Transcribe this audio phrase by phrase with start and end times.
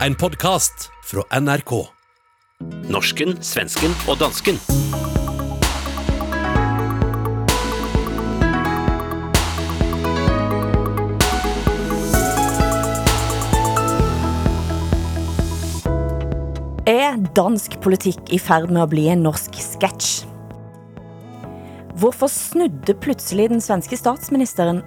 [0.00, 1.70] En podcast fra NRK.
[2.90, 4.56] Norsken, svensken og dansken.
[16.90, 20.24] Er dansk politikk i ferd med at bli en norsk sketch?
[22.02, 24.82] Hvorfor snudde pludselig den svenske statsministeren?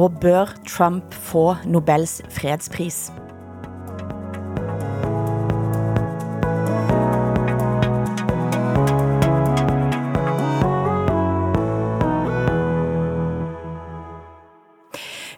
[0.00, 3.12] Og bør Trump få Nobels fredspris?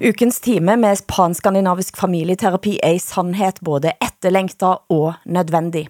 [0.06, 5.88] Ukens time med panskandinavisk familieterapi är i sannhet både efterlängtad och nödvändig.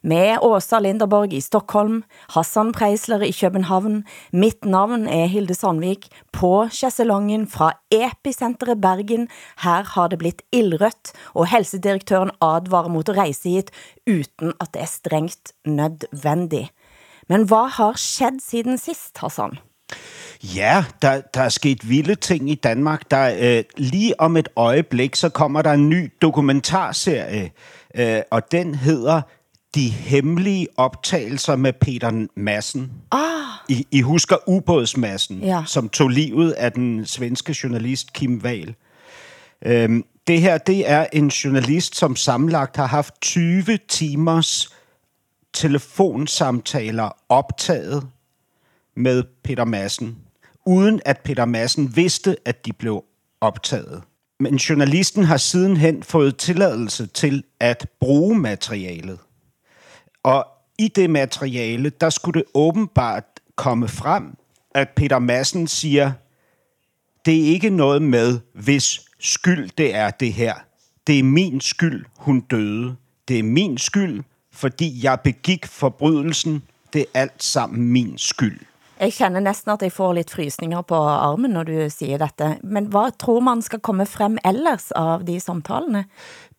[0.00, 6.68] Med Åsa Linderborg i Stockholm, Hassan Preisler i Köpenhamn, mitt namn är Hilde Sandvik, på
[6.72, 9.28] Chesselongen från Epicenteret Bergen.
[9.56, 13.72] Här har det blivit illrött och hälsodirektören advarar mot att resa hit,
[14.06, 16.70] utan att det är strängt nödvändigt.
[17.22, 19.58] Men vad har skett sedan sist, Hassan?
[20.42, 23.10] Ja, der, der er sket vilde ting i Danmark.
[23.10, 27.50] Der øh, lige om et øjeblik, så kommer der en ny dokumentarserie,
[27.94, 29.22] øh, og den hedder
[29.74, 32.92] De hemmelige optagelser med Peter Madsen.
[33.12, 33.20] Ah,
[33.68, 35.62] I, I husker ubådsmassen, Ja.
[35.66, 38.74] som tog livet af den svenske journalist Kim Wahl.
[39.66, 44.70] Øhm, det her, det er en journalist, som sammenlagt har haft 20 timers
[45.52, 48.06] telefonsamtaler optaget
[48.96, 50.16] med Peter Madsen,
[50.66, 53.04] uden at Peter Madsen vidste, at de blev
[53.40, 54.02] optaget.
[54.40, 59.18] Men journalisten har sidenhen fået tilladelse til at bruge materialet.
[60.22, 60.46] Og
[60.78, 63.24] i det materiale, der skulle det åbenbart
[63.56, 64.36] komme frem,
[64.74, 66.12] at Peter Madsen siger,
[67.24, 70.54] det er ikke noget med, hvis skyld det er det her.
[71.06, 72.96] Det er min skyld, hun døde.
[73.28, 76.62] Det er min skyld, fordi jeg begik forbrydelsen.
[76.92, 78.60] Det er alt sammen min skyld.
[79.00, 82.56] Jeg kender næsten at jeg får lidt frysninger på armen, når du siger dette.
[82.62, 86.04] Men hvad tror man skal komme frem ellers av de samtalene?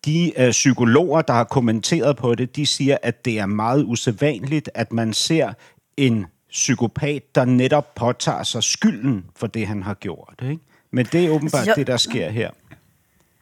[0.04, 4.70] De øh, psykologer, der har kommenteret på det, de siger, at det er meget usædvanligt,
[4.74, 5.52] at man ser
[5.96, 10.34] en psykopat, der netop påtager sig skylden for det, han har gjort.
[10.42, 10.62] Ikke?
[10.92, 11.72] Men det er åbenbart Ja.
[11.76, 12.50] det, der sker her.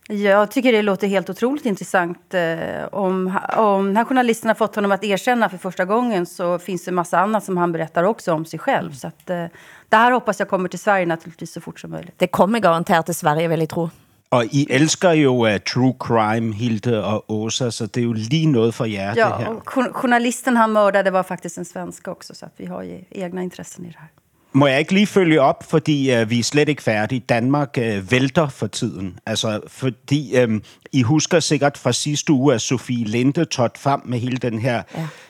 [0.08, 2.34] Jag tycker det låter helt otroligt intressant.
[2.34, 6.58] Eh, om, om den här journalisten har fått honom att erkänna för första gången så
[6.58, 8.92] finns det massa annat som han berättar också om sig själv.
[8.92, 9.44] Så att, eh,
[9.88, 12.14] det här hoppas jag kommer till Sverige naturligtvis så fort som möjligt.
[12.18, 13.88] Det kommer garanteret til Sverige, vil jeg tro.
[14.34, 18.46] Og I elsker jo uh, true crime, Hilde og Åsa, så det er jo lige
[18.46, 22.34] noget for jer, det Ja, och jour- journalisten han mördade var faktiskt en svenska också.
[22.34, 24.08] Så att vi har ju egna intressen i det här.
[24.56, 27.20] Må jeg ikke lige følge op, fordi uh, vi er slet ikke færdige.
[27.20, 29.18] Danmark uh, vælter for tiden.
[29.26, 34.18] Altså, fordi um, I husker sikkert fra sidste uge, at Sofie Linde trådte frem med
[34.18, 34.82] hele den her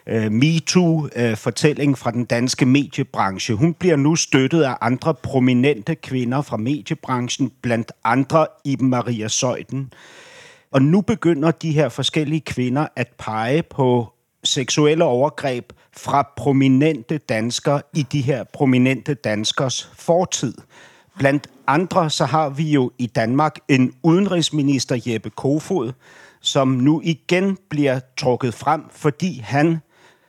[0.07, 0.27] ja.
[0.27, 3.55] uh, MeToo-fortælling fra den danske mediebranche.
[3.55, 9.93] Hun bliver nu støttet af andre prominente kvinder fra mediebranchen, blandt andre Iben Maria Søjden.
[10.73, 14.13] Og nu begynder de her forskellige kvinder at pege på
[14.45, 20.55] seksuelle overgreb fra prominente danskere i de her prominente danskers fortid.
[21.19, 25.93] Blandt andre så har vi jo i Danmark en udenrigsminister Jeppe Kofod,
[26.41, 29.79] som nu igen bliver trukket frem, fordi han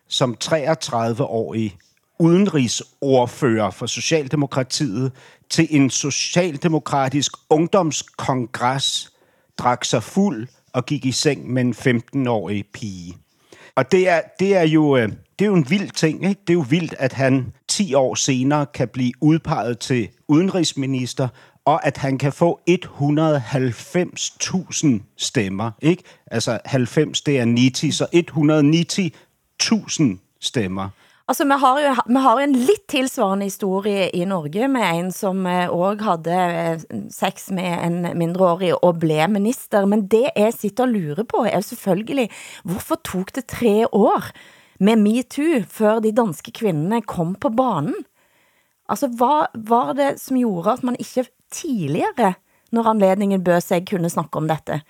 [0.08, 1.78] som 33-årig
[2.20, 5.12] udenrigsordfører for Socialdemokratiet
[5.50, 9.12] til en socialdemokratisk ungdomskongres
[9.58, 13.18] drak sig fuld og gik i seng med en 15-årig pige.
[13.76, 15.10] Og det er, det er, jo, øh,
[15.40, 16.30] det er jo en vild ting.
[16.30, 16.42] Ikke?
[16.42, 21.28] Det er jo vildt, at han 10 år senere kan blive udpeget til udenrigsminister,
[21.66, 24.88] og at han kan få 190.000
[25.18, 25.72] stemmer.
[25.82, 26.04] Ikke?
[26.32, 28.06] Altså 90, det er 90, så
[30.14, 30.90] 190.000 stemmer.
[31.28, 35.12] Altså, vi har jo vi har jo en lidt tilsvarende historie i Norge med en
[35.12, 36.80] som också også havde eh,
[37.10, 39.86] sex med en mindreårig og blev minister.
[39.86, 42.30] Men det jeg sitter og lurer på er jo selvfølgelig,
[42.64, 44.24] hvorfor tog det tre år
[44.80, 47.96] med MeToo, før de danske kvinnene kom på banen?
[48.90, 52.34] Altså, hva var det som gjorde at man ikke tidligere,
[52.72, 54.82] når anledningen bød seg, kunne snakke om dette?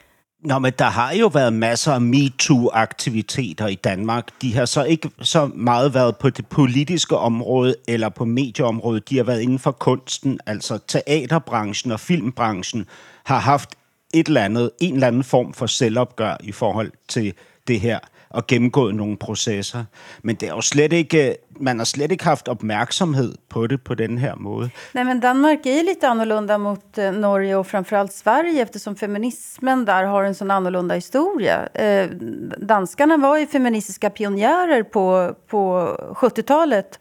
[0.46, 4.42] Nå, men der har jo været masser af MeToo-aktiviteter i Danmark.
[4.42, 9.10] De har så ikke så meget været på det politiske område eller på medieområdet.
[9.10, 12.86] De har været inden for kunsten, altså teaterbranchen og filmbranchen
[13.24, 13.70] har haft
[14.14, 17.34] et eller andet, en eller anden form for selvopgør i forhold til
[17.68, 18.00] det her
[18.36, 19.84] og gennemgået nogle processer.
[20.24, 23.96] Men det er jo slet ikke, man har slet ikke haft opmærksomhed på det på
[23.96, 24.70] den her måde.
[24.94, 30.04] Nej, men Danmark är lite annorlunda mot eh, Norge och framförallt Sverige eftersom feminismen där
[30.04, 31.68] har en sån annorlunda historia.
[31.74, 32.10] Eh,
[32.58, 37.00] danskarna var ju feministiska pionjärer på, på 70-talet.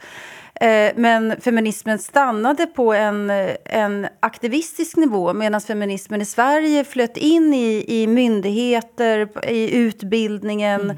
[0.60, 3.30] Eh, men feminismen stannade på en,
[3.64, 10.96] en aktivistisk nivå medan feminismen i Sverige flöt in i, i myndigheter, i utbildningen mm.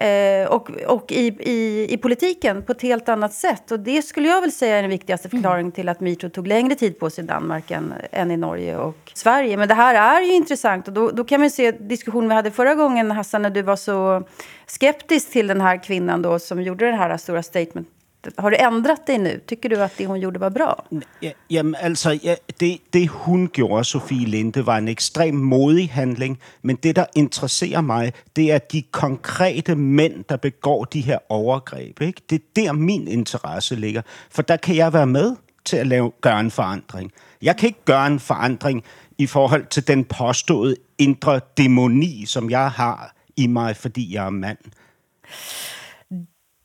[0.00, 3.70] Eh, och, och i, i, i, politiken på ett helt annat sätt.
[3.70, 5.30] Och det skulle jag väl säga är den viktigaste mm.
[5.30, 5.72] förklaringen mm.
[5.72, 9.12] till att metoo tog längre tid på sig i Danmark än, än, i Norge och
[9.14, 9.56] Sverige.
[9.56, 12.50] Men det här är ju intressant och då, då kan man se diskussionen vi hade
[12.50, 14.22] förra gången Hassan när du var så
[14.66, 17.88] skeptisk till den här kvinnan då som gjorde det här stora statement
[18.36, 19.40] har du ändrat dig nu?
[19.46, 20.84] Tycker du att det hon gjorde var bra?
[21.20, 26.40] Ja, jamen, alltså, ja, det, det hon gjorde, Sofie Linde, var en extremt modig handling.
[26.60, 32.12] Men det, som intresserar mig, det är de konkreta män som begår de här övergreppen.
[32.26, 34.02] Det är där min intresse ligger.
[34.30, 37.12] för där kan jag vara med till att lave, göra en förändring.
[37.38, 38.84] Jag kan inte göra en förändring
[39.16, 42.98] i förhållande till den påstådda inre demoni som jag har
[43.36, 44.56] i mig, för jag är man.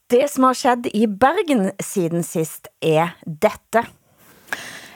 [0.05, 3.81] Det som har skjedd i Bergen siden sist er dette.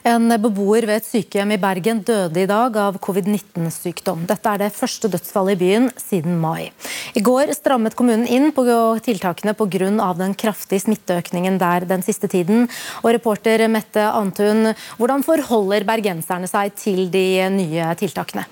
[0.05, 4.27] En beboer ved et sykehjem i Bergen døde i dag av covid-19-sykdom.
[4.29, 6.69] Dette er det første dødsfallet i byen siden mai.
[7.17, 8.67] I går strammet kommunen inn på
[9.01, 10.13] tiltakene pga.
[10.21, 12.69] den kraftige smitteøkningen der den siste tiden.
[13.01, 18.45] Og reporter Mette Antun, hvordan forholder bergenserne seg til de nye tiltakene?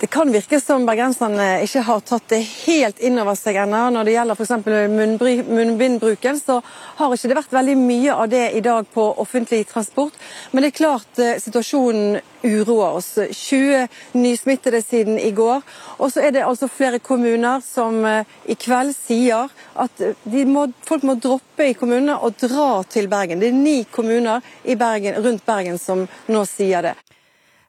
[0.00, 3.82] Det kan virke som bergenserne eh, ikke har tatt det helt inn over seg ennå.
[3.92, 5.42] Når det gjelder f.eks.
[5.44, 6.56] munnbindbruken, så
[6.96, 10.16] har ikke det vært veldig mye av det i dag på offentlig transport.
[10.52, 13.10] Men det er klart eh, situasjonen uroer oss.
[13.28, 15.60] 20 nysmittede siden i går.
[16.00, 20.04] Og så er det altså flere kommuner som eh, i kveld sier at
[20.48, 23.44] må, folk må droppe i kommunene og dra til Bergen.
[23.44, 26.96] Det er ni kommuner Bergen, rundt Bergen som nå sier det.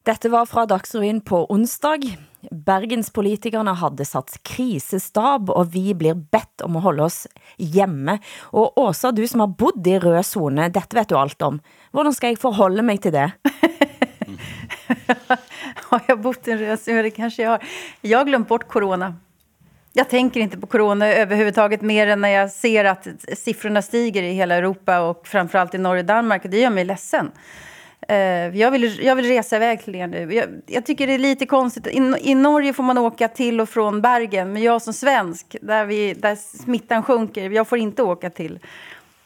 [0.04, 2.08] Dette var fra Dagsrevyen på onsdag.
[2.52, 7.20] Bergenspolitikerne hadde satt krisestab, og vi blir bedt om å holde oss
[7.62, 8.16] hjemme.
[8.50, 11.60] Og Åsa, du som har bodd i rød zone, dette vet du alt om.
[11.94, 13.28] Hvordan skal jeg forholde mig til det?
[15.92, 17.04] har jag bott i en röd zon?
[17.06, 17.68] Det kanske jag har.
[18.02, 19.14] Jag har glömt bort corona.
[19.94, 23.08] Jag tänker inte på corona överhuvudtaget mer än när jag ser att
[23.38, 26.42] siffrorna stiger i hela Europa och framförallt i Norge och Danmark.
[26.44, 27.32] Det gör mig ledsen.
[28.08, 30.34] Eh, jag, vill, jag vill resa iväg till er nu.
[30.34, 31.88] Jag, jag tycker det är lite konstigt.
[31.88, 34.54] I, I, Norge får man åka till och från Bergen.
[34.54, 38.60] Men jag som svensk, där, vi, där smittan sjunker, jag får inte åka till,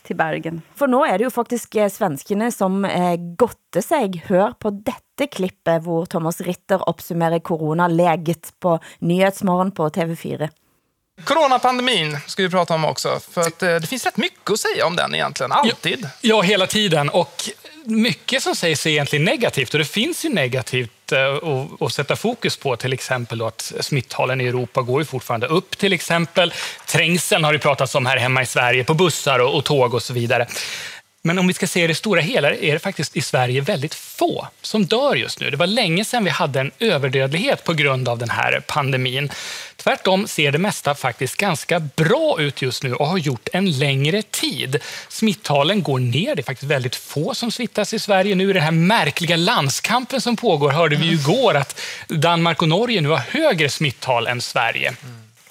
[0.03, 0.61] till Bergen.
[0.75, 4.23] För nu är det ju faktiskt eh, svenskarna som eh, gotte sig.
[4.25, 10.49] Hör på detta klippet hvor Thomas Ritter uppsummerar coronaläget på Nyhetsmorgon på TV4.
[11.23, 14.85] Coronapandemin ska vi prata om också, för att eh, det finns rätt mycket att säga
[14.85, 15.99] om den egentligen, alltid.
[16.01, 17.09] Ja, ja hela tiden.
[17.09, 17.49] Och
[17.85, 22.57] mycket som sägs är egentligen negativt och det finns ju negativt eh, att sätta fokus
[22.57, 22.75] på.
[22.75, 26.53] Till exempel att smittalen i Europa går ju fortfarande upp till exempel.
[26.87, 30.03] Trängseln har det pratats om här hemma i Sverige på bussar och, och tåg och
[30.03, 30.47] så vidare.
[31.25, 34.47] Men om vi ska se det stora hela är det faktiskt i Sverige väldigt få
[34.61, 35.49] som dör just nu.
[35.49, 39.29] Det var länge sedan vi hade en överdödlighet på grund av den här pandemin.
[39.75, 44.21] Tvärtom ser det mesta faktiskt ganska bra ut just nu och har gjort en längre
[44.21, 44.79] tid.
[45.09, 46.35] Smittalen går ner.
[46.35, 48.53] Det är faktiskt väldigt få som smittas i Sverige nu.
[48.53, 53.09] Den här märkliga landskampen som pågår hörde vi ju igår att Danmark och Norge nu
[53.09, 54.93] har högre smittal än Sverige.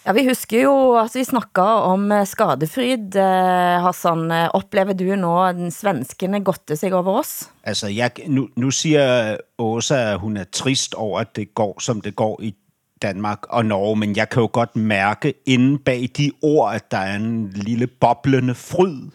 [0.05, 3.15] Ja, Vi husker jo at vi snakket om eh, skadefryd.
[3.17, 7.49] Eh, Hassan, Upplever du nu den svenskene godte sig over oss?
[7.65, 12.01] Altså, jeg, nu, nu siger Åsa, at hun er trist over, at det går, som
[12.01, 12.55] det går i
[13.03, 16.99] Danmark og Norge, men jeg kan jo godt mærke inde bag de ord, at der
[16.99, 19.11] er en lille boblende fryd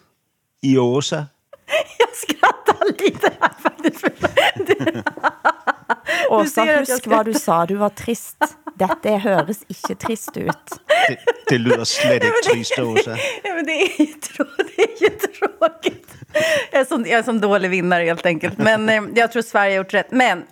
[0.63, 1.23] i Åsa.
[1.99, 4.05] Jeg skrattar lite här faktiskt.
[6.29, 7.65] Åsa, husk vad du sa.
[7.65, 8.37] Du var trist.
[8.79, 10.75] Dette høres ikke trist ut.
[10.87, 11.17] Det,
[11.49, 13.17] det lyder slet ikke trist, Åsa.
[13.43, 13.81] Ja, men är det
[14.83, 16.07] är ju tråkigt.
[16.71, 18.57] Jag är, som, jag är som dålig vinnare, helt enkelt.
[18.57, 20.11] Men eh, jag tror Sverige har gjort rätt.
[20.11, 20.43] Men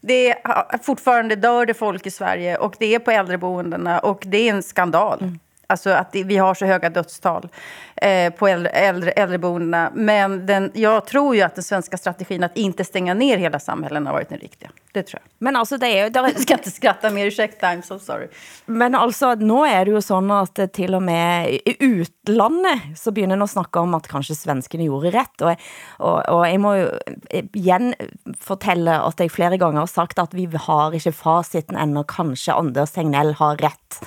[0.00, 4.48] det är, fortfarande dör det folk i Sverige och det är på äldreboendena och det
[4.48, 5.18] är en skandal.
[5.20, 5.38] Mm.
[5.66, 7.48] Alltså att vi har så höga dödstal
[7.96, 9.90] eh, på äldre, äldre, äldreboendena.
[9.94, 14.06] Men den, jag tror ju att den svenska strategin att inte stänga ner hela samhällen
[14.06, 14.70] har varit den riktiga.
[14.92, 15.30] Det tror jag.
[15.38, 18.28] Men alltså det är, jag ska inte skratta mer, ursäkta, I'm so sorry.
[18.66, 23.12] Men alltså, nu är det ju så att det till och med i utlandet så
[23.12, 25.40] börjar att snacka om att kanske svenskarna gjorde rätt.
[25.40, 25.54] Och,
[25.98, 27.94] och, och jag måste ju igen
[28.40, 32.90] fortälla att jag flera gånger har sagt att vi har inte faciten ännu, kanske Anders
[32.90, 34.06] Tegnell har rätt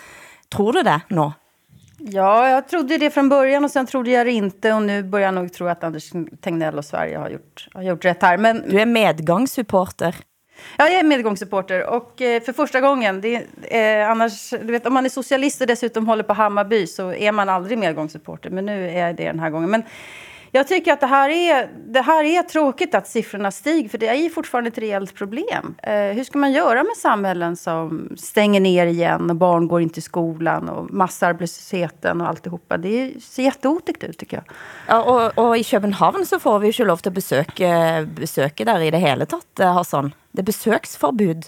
[0.50, 1.34] Tror du det nå?
[2.00, 4.74] Ja, jag trodde det från början och sen trodde jag det inte.
[4.74, 8.06] Och nu börjar jag nog tro att Anders Tegnell och Sverige har gjort, har gjort
[8.06, 8.38] rätt här.
[8.38, 10.16] Men, Du är medgångssupporter.
[10.78, 13.22] ja, jag är medgångssupporter och eh, för första gången.
[13.22, 17.14] Det, eh, annars, du vet, om man är socialist och dessutom håller på Hammarby så
[17.14, 18.50] är man aldrig medgångssupporter.
[18.50, 19.70] Men nu är jag det den här gången.
[19.72, 19.84] Men
[20.52, 24.08] jag tycker att det här, är, det här är tråkigt att siffrorna stiger, för det
[24.08, 25.76] är ju fortfarande ett reellt problem.
[25.84, 30.00] Eh, hur ska man göra med samhällen som stänger ner igen och barn går inte
[30.00, 32.78] i skolan och massarbetslösheten och alltihopa?
[32.78, 34.46] Det ser jätteotäckt ut tycker jag.
[34.88, 38.80] Ja, och, och, i Köpenhamn så får vi ju lov att besöka, eh, besöka där
[38.80, 40.14] i det hela tatt, eh, Hassan.
[40.32, 41.46] Det är besöksförbud.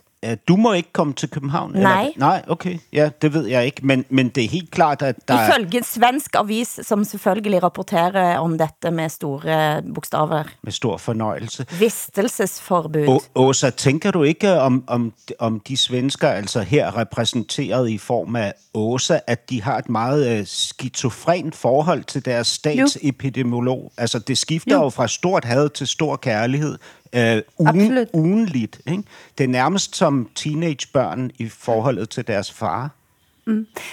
[0.48, 1.72] Du må ikke komme til København?
[1.72, 2.01] Nej.
[2.01, 2.12] Eller?
[2.18, 2.78] Nej, okay.
[2.94, 3.86] Ja, det ved jeg ikke.
[3.86, 5.50] Men, men det er helt klart, at der er...
[5.50, 10.44] Ifølge en svensk avis, som selvfølgelig rapporterer om dette med store bokstaver.
[10.63, 11.66] Med stor fornøjelse.
[11.80, 13.20] Vistelsesforbud.
[13.36, 18.54] Åsa, tænker du ikke om, om, om de svensker, altså her repræsenteret i form af
[18.74, 23.92] Åsa, at de har et meget øh, skizofrent forhold til deres statsepidemiolog?
[23.98, 24.78] Altså, det skifter jo.
[24.78, 24.84] Jo.
[24.84, 26.78] jo fra stort had til stor kærlighed.
[27.15, 28.82] Øh, ugen, ugenligt.
[28.88, 29.03] Ikke?
[29.38, 32.89] Det er nærmest som teenagebørn i forholdet til deres far.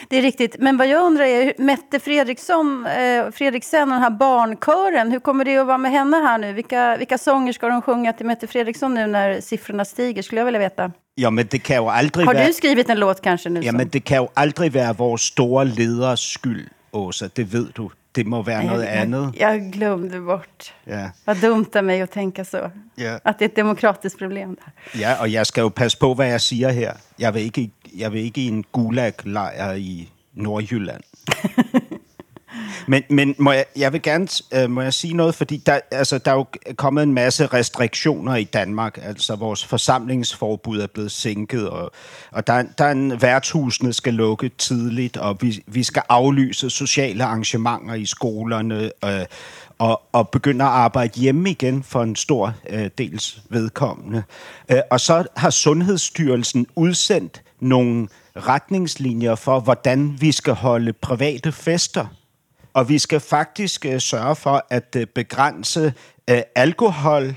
[0.08, 0.56] Det är riktigt.
[0.58, 5.56] Men vad jag undrar är, Mette Fredriksson, eh, Fredriksen den här barnkören, hur kommer det
[5.56, 6.52] att vara med henne här nu?
[6.52, 10.22] Vilka, vilka sånger ska de sjunga till Mette Fredriksson nu när siffrorna stiger?
[10.22, 10.92] Skulle jag vilja veta.
[11.16, 13.60] Jo, men det kan jo aldrig Har du skrivit en låt kanske nu?
[13.60, 17.28] Jamen, det kan jo aldrig være vores store leders skyld, Åsa.
[17.36, 17.90] Det ved du.
[18.18, 19.34] Det må være noget jag, andet.
[19.40, 20.74] jag glömde bort.
[20.86, 21.10] Ja.
[21.24, 22.70] Vad dumt av mig att tänka så.
[22.94, 23.18] Ja.
[23.24, 24.54] Att det är ett demokratiskt problem.
[24.54, 25.00] Där.
[25.00, 26.92] ja, og jeg skal jo passe på, hvad jeg siger her.
[27.18, 31.02] Jeg vil ikke, jeg vil ikke i en gulag-lejr i Nordjylland.
[32.88, 36.18] Men, men må jeg, jeg vil gerne øh, må jeg sige noget, fordi der, altså,
[36.18, 36.46] der er jo
[36.76, 38.98] kommet en masse restriktioner i Danmark.
[39.02, 41.90] Altså vores forsamlingsforbud er blevet sænket, og,
[42.30, 47.24] og der, der er en værtshusene skal lukke tidligt, og vi, vi skal aflyse sociale
[47.24, 49.26] arrangementer i skolerne, øh,
[49.78, 54.22] og, og begynde at arbejde hjemme igen for en stor øh, dels vedkommende.
[54.68, 62.06] Øh, og så har Sundhedsstyrelsen udsendt nogle retningslinjer for, hvordan vi skal holde private fester.
[62.78, 65.92] Og vi skal faktisk øh, sørge for at øh, begrænse
[66.30, 67.36] øh, alkohol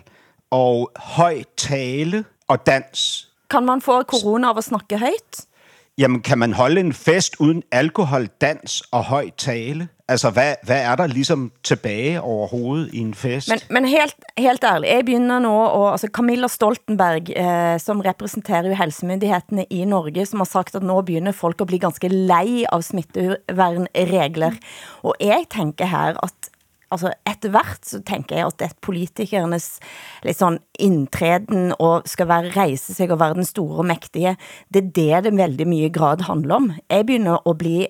[0.52, 3.28] og høj tale og dans.
[3.50, 5.48] Kan man få corona av att snakke högt?
[6.02, 9.88] Jamen, kan man holde en fest uden alkohol, dans og høj tale?
[10.08, 13.50] Altså, hvad, hvad er der ligesom tilbage overhovedet i en fest?
[13.50, 18.68] Men, men helt, helt ærlig, jeg begynner nå, og, altså Camilla Stoltenberg, eh, som repræsenterer
[18.68, 22.66] jo helsemyndighetene i Norge, som har sagt, at nå begynner folk at blive ganske lei
[22.70, 24.58] av smittevernregler.
[25.04, 26.51] Og jeg tænker her, at
[26.92, 29.68] altså etter hvert så tænker jeg, at det er politikernes
[30.28, 34.36] litt sånn indtreden og skal være, reise sig og være den store og mægtige,
[34.74, 36.72] det er det det veldig mye grad handler om.
[36.90, 37.88] Jeg begynner at bli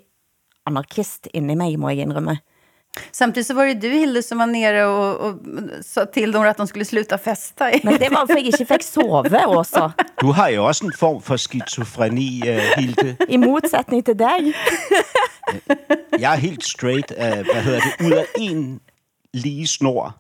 [0.68, 2.40] anarkist inni mig, må jeg indrømme.
[3.12, 5.36] Samtidigt så var det du, Hilde, som var nere och, och
[5.82, 7.72] sa till dem att de skulle sluta festa.
[7.84, 9.92] Men det var for jeg ikke fik sove også.
[10.22, 13.18] Du har jo også en form for skizofreni, uh, Hilde.
[13.30, 14.54] I modsætning til dig.
[16.20, 18.80] Jeg er helt straight, uh, hvad hedder det, ud af en
[19.34, 20.18] lige snor.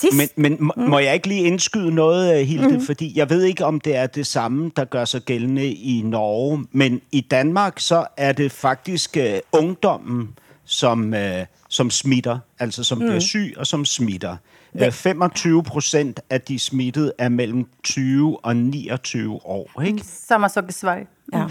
[0.00, 2.68] Sidst, Men, men må, må jeg ikke lige indskyde noget, øh, Hilde?
[2.68, 2.80] Mm.
[2.80, 6.66] Fordi jeg ved ikke, om det er det samme, der gør sig gældende i Norge.
[6.72, 11.20] Men i Danmark, så er det faktisk uh, ungdommen, som, uh,
[11.68, 12.38] som smitter.
[12.58, 13.04] Altså som mm.
[13.04, 14.36] bliver syg og som smitter.
[14.72, 19.82] Uh, 25 procent af de smittede er mellem 20 og 29 år.
[19.82, 20.02] Ikke?
[20.04, 21.06] Samma sak i Sverige.
[21.32, 21.46] ja.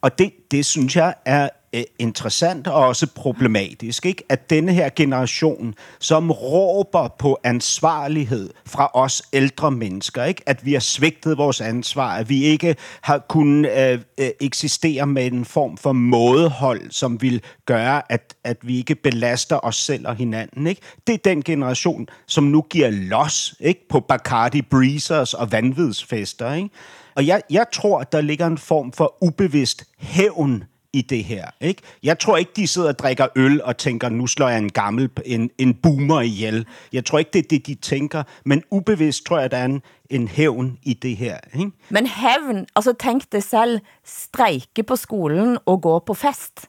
[0.00, 4.24] Og det, det synes jeg er øh, interessant og også problematisk, ikke?
[4.28, 10.42] at denne her generation, som råber på ansvarlighed fra os ældre mennesker, ikke?
[10.46, 15.26] at vi har svigtet vores ansvar, at vi ikke har kunnet øh, øh, eksistere med
[15.26, 20.16] en form for mådehold, som vil gøre, at, at vi ikke belaster os selv og
[20.16, 20.66] hinanden.
[20.66, 20.80] Ikke?
[21.06, 23.88] Det er den generation, som nu giver los ikke?
[23.88, 26.52] på Bacardi Breezers og vanvidsfester.
[26.52, 26.70] Ikke?
[27.14, 31.46] Og jeg, jeg tror, at der ligger en form for ubevidst hævn i det her.
[31.60, 31.82] Ikke?
[32.02, 35.10] Jeg tror ikke, de sidder og drikker øl og tænker, nu slår jeg en gammel,
[35.24, 36.66] en, en boomer ihjel.
[36.92, 38.22] Jeg tror ikke, det er det, de tænker.
[38.44, 41.38] Men ubevidst tror jeg, der er en, en hævn i det her.
[41.54, 41.70] Ikke?
[41.88, 46.66] Men hævn, altså tænk dig selv, strejke på skolen og gå på fest.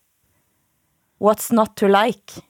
[1.23, 2.41] What's not to like?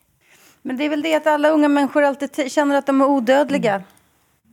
[0.63, 3.83] Men det är väl det att alla unga människor alltid känner att de är odödliga.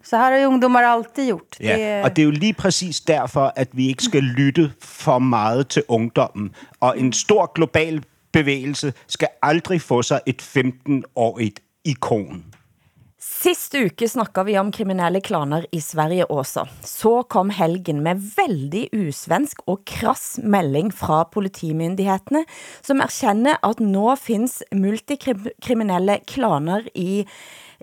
[0.04, 1.56] Så här har ju ungdomar alltid gjort.
[1.60, 5.18] Ja, Det- og det er jo lige præcis derfor, at vi ikke skal lytte for
[5.18, 6.54] meget til ungdommen.
[6.80, 8.02] Og en stor global
[8.32, 12.44] bevægelse skal aldrig få sig et 15-årigt ikon.
[13.20, 16.66] Sist uke snakka vi om kriminelle klaner i Sverige også.
[16.82, 22.44] Så kom helgen med veldig usvensk og krass melding fra politimyndighetene,
[22.82, 27.26] som erkjenner at nå finns multikriminelle klaner i,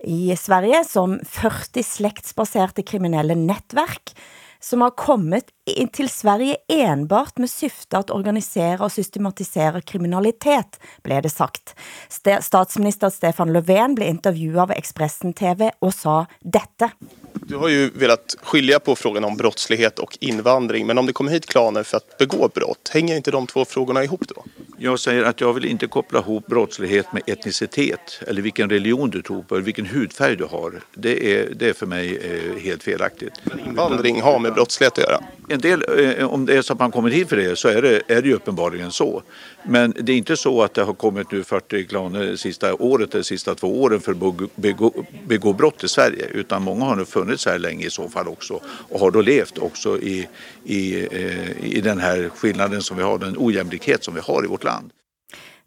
[0.04, 4.12] i Sverige, som 40 slektsbaserte kriminelle nettverk,
[4.60, 5.52] som har kommit
[5.92, 11.74] till Sverige enbart med syfte att organisera och systematisera kriminalitet, blev det sagt.
[12.08, 16.90] St statsminister Stefan Löfven blev intervjuad av Expressen TV och sa detta.
[17.32, 21.30] Du har ju velat skilja på frågan om brottslighet och invandring, men om det kommer
[21.30, 24.44] hit klaner för att begå brott, hänger inte de två frågorna ihop då?
[24.78, 29.22] Jag säger att jag vill inte koppla ihop brottslighet med etnicitet eller vilken religion du
[29.22, 30.80] tror på eller vilken hudfärg du har.
[30.94, 33.32] Det är, det är för mig eh, helt felaktigt.
[33.42, 35.20] Men invandring har med brottslighet att göra?
[35.56, 35.84] En del,
[36.18, 38.22] eh, om det är så att man kommer hit för det så är det, är
[38.22, 39.22] det ju uppenbarligen så.
[39.62, 43.22] Men det är inte så att det har kommit nu 40 klaner sista året eller
[43.22, 44.92] sista två åren för att begå,
[45.26, 46.26] begå brott i Sverige.
[46.26, 49.58] Utan många har nu funnits här länge i så fall också och har då levt
[49.58, 50.28] också i,
[50.64, 54.46] i, eh, i den här skillnaden som vi har, den ojämlikhet som vi har i
[54.46, 54.90] vårt land.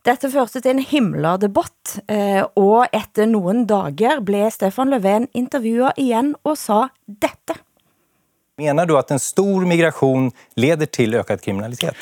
[0.05, 5.93] Dette førte til en himla debatt, eh, og etter noen dager blev Stefan Löfven intervjuad
[5.97, 7.55] igen och sa detta.
[8.59, 11.95] Menar du att en stor migration leder till ökad kriminalitet?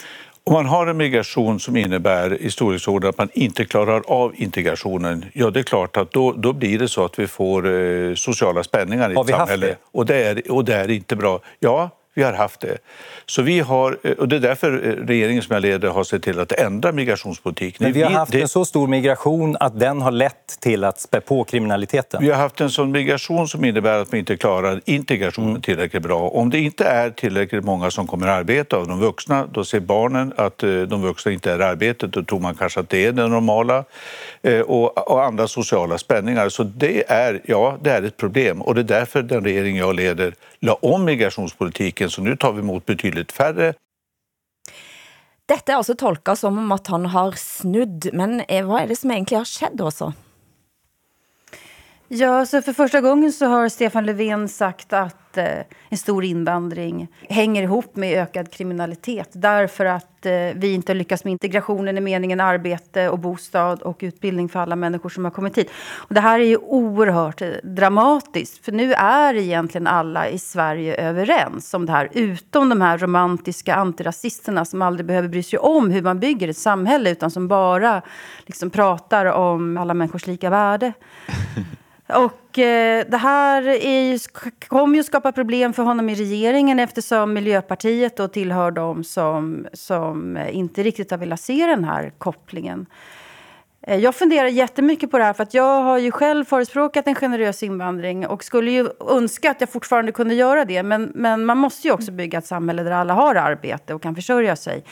[0.44, 5.26] Om man har en migration som innebär i storleksordning att man inte klarar av integrationen,
[5.34, 8.64] ja det är klart att då, då blir det så att vi får eh, sociala
[8.64, 9.76] spänningar i vi samhälle.
[9.92, 11.40] Och, det är, och det är inte bra.
[11.60, 12.78] Ja, vi har haft det.
[13.26, 16.24] Så vi har, eh, och det är därför eh, regeringen som jag leder har sett
[16.24, 17.84] till att ändra migrationspolitiken.
[17.84, 21.22] Men vi har haft en så stor migration att den har lett till att spä
[21.22, 22.22] på kriminaliteten.
[22.22, 25.62] Vi har haft en sån migration som innebär att man inte klarar integrationen mm.
[25.62, 26.30] tillräckligt bra.
[26.30, 29.80] Om det inte är tillräckligt många som kommer att arbeta av de vuxna, då ser
[29.80, 32.12] barnen att eh, de vuxna inte är i arbetet.
[32.12, 33.84] Då tror man kanske att det är det normala.
[34.66, 36.50] Och, och andra sociala spänningar.
[36.50, 38.62] Så det är, ja, det är ett problem.
[38.62, 42.60] Och det är därför den regering jag leder la om migrationspolitiken så nu tar vi
[42.60, 43.74] emot betydligt färre.
[45.46, 48.96] Detta är alltså tolkat som om att han har snudd, men eh, vad är det
[48.96, 50.14] som egentligen har skett också?
[52.10, 55.60] Ja, så för första gången så har Stefan Löfven sagt att eh,
[55.90, 61.32] en stor invandring hänger ihop med ökad kriminalitet därför att eh, vi inte lyckas med
[61.32, 65.72] integrationen i meningen arbete och bostad och utbildning för alla människor som har kommit hit.
[65.96, 70.96] Och det här är ju oerhört eh, dramatiskt för nu är egentligen alla i Sverige
[70.96, 75.92] överens om det här utom de här romantiska antirasisterna som aldrig behöver bry sig om
[75.92, 78.02] hur man bygger ett samhälle utan som bara
[78.46, 80.94] liksom pratar om alla människors lika värde.
[82.10, 84.20] Och eh, det här är,
[84.68, 90.38] kommer ju skapa problem för honom i regeringen eftersom Miljöpartiet då tillhör dem som, som
[90.38, 92.86] eh, inte riktigt har velat se den här kopplingen.
[93.82, 97.16] Eh, jag funderar jättemycket på det här för att jag har ju själv förespråkat en
[97.16, 100.84] generös invandring och skulle ju önska att jag fortfarande kunde göra det.
[100.84, 104.16] Men, men man måste ju också bygga ett samhälle där alla har arbete och kan
[104.16, 104.84] försörja sig.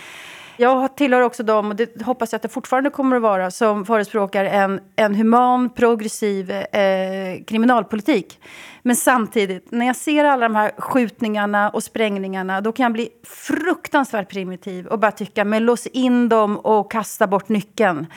[0.57, 3.85] Jag tillhör också dem, och det hoppas jag att det fortfarande kommer att vara, som
[3.85, 8.39] förespråkar en, en human, progressiv eh, kriminalpolitik.
[8.81, 13.09] Men samtidigt, när jag ser alla de här skjutningarna och sprängningarna, då kan jag bli
[13.23, 18.07] fruktansvärt primitiv och bara tycka, men lås in dem och kasta bort nyckeln.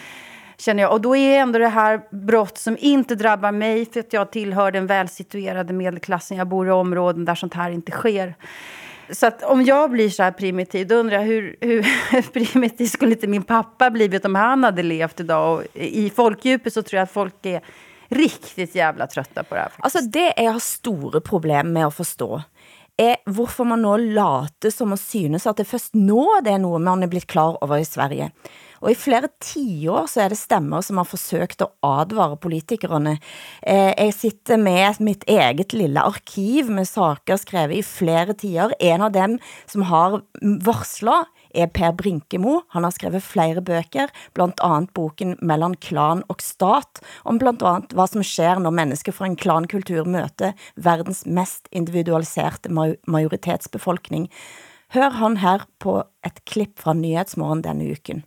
[0.58, 0.92] Känner jag.
[0.92, 4.72] Och då är ändå det här brott som inte drabbar mig för att jag tillhör
[4.72, 6.36] den välsituerade medelklassen.
[6.36, 8.34] Jag bor i områden där sånt här inte sker.
[9.10, 13.12] Så att om jag blir så här primitiv, då undrar jag hur, hur primitiv skulle
[13.12, 15.58] inte min pappa blivit om han hade levt idag?
[15.58, 17.60] Och I folkdjupet så tror jag att folk är
[18.08, 19.70] riktigt jävla trötta på det här.
[19.78, 22.42] Alltså det jag har stora problem med att förstå
[22.96, 26.80] är varför man nu låter som att synes att det först nu det är något
[26.80, 28.30] man är blivit klar över i Sverige.
[28.82, 33.18] Og i flere tiår så er det stemmer som har forsøkt å advare politikerne.
[33.62, 38.72] Jag jeg sitter med mitt eget lille arkiv med saker skrevet i flere tider.
[38.80, 39.36] En av dem
[39.68, 40.22] som har
[40.64, 42.62] varslat er Per Brinkemo.
[42.74, 47.92] Han har skrevet flere bøker, blant annet boken Mellom klan og stat, om blant annet
[47.96, 54.28] hva som skjer når mennesker fra en klankultur møter verdens mest individualiserte majoritetsbefolkning.
[54.96, 58.24] Hør han her på et klipp fra Nyhetsmorgen denne uken.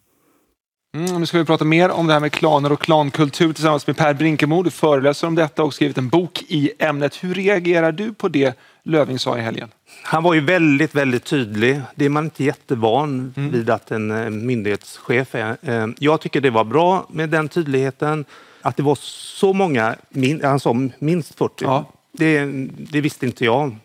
[0.94, 3.98] Mm, nu ska vi prata mer om det här med klaner och klankultur tillsammans med
[3.98, 4.64] Per Brinkemo.
[4.64, 7.24] Du föreläser om detta och skrivit en bok i ämnet.
[7.24, 9.70] Hur reagerar du på det Löving sa i helgen?
[10.04, 11.82] Han var ju väldigt, väldigt tydlig.
[11.96, 13.52] Det är man inte jättevan mm.
[13.52, 15.58] vid att en eh, myndighetschef är.
[15.62, 18.26] Eh, jag tycker det var bra med den tydligheten.
[18.62, 19.96] Att det var så många,
[20.44, 21.54] han sa minst 40.
[21.66, 21.92] Ja.
[22.12, 22.46] Det,
[22.78, 23.76] det visste inte jag.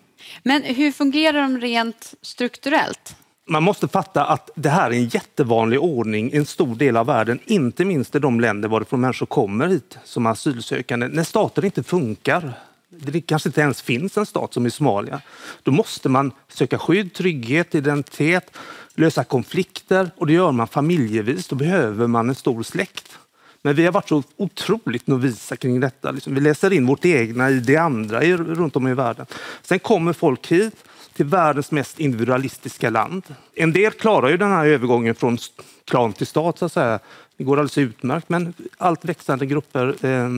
[0.43, 3.17] Men hur fungerar de rent strukturellt?
[3.49, 7.07] Man måste fatta att det här är en jättevanlig ordning i en stor del av
[7.07, 11.09] världen, inte minst i de länder varifrån människor kommer hit som asylsökande.
[11.09, 12.53] När stater inte funkar,
[12.89, 15.21] det kanske inte ens finns en stat som i Somalia,
[15.63, 18.57] då måste man söka skydd, trygghet, identitet,
[18.95, 21.49] lösa konflikter och det gör man familjevis.
[21.49, 23.19] Då behöver man en stor släkt.
[23.63, 26.11] Men vi har varit så otroligt novisa kring detta.
[26.11, 29.27] Liksom, vi läser in vårt egna i det andra runt om i världen.
[29.63, 30.85] Sen kommer folk hit
[31.17, 33.25] till världens mest individualistiska land.
[33.55, 35.39] En del klarar ju den här övergången från
[35.85, 36.99] klan till stat, så att säga.
[37.37, 40.29] Det går alldeles utmärkt, men allt växande grupper eh,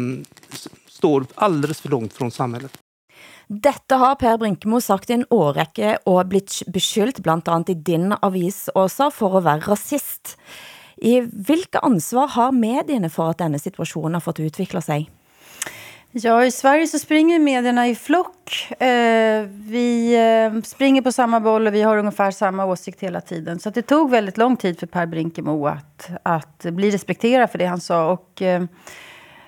[0.89, 2.79] står alldeles för långt från samhället.
[3.47, 8.15] Detta har Per Brinkemo sagt i en årrække och blivit beskyldt bland annat i din
[8.21, 10.39] avis også för att vara rasist.
[10.97, 15.11] I vilka ansvar har medierna för att denna situation har fått utveckla sig?
[16.13, 18.73] Ja, i Sverige så springer medierna i flock.
[18.83, 23.59] Eh, vi eh, springer på samma boll och vi har ungefär samma åsikt hela tiden.
[23.59, 27.67] Så det tog väldigt lång tid för Per Brinkemo att, att bli respekterad för det
[27.67, 28.11] han sa.
[28.11, 28.65] Och, eh,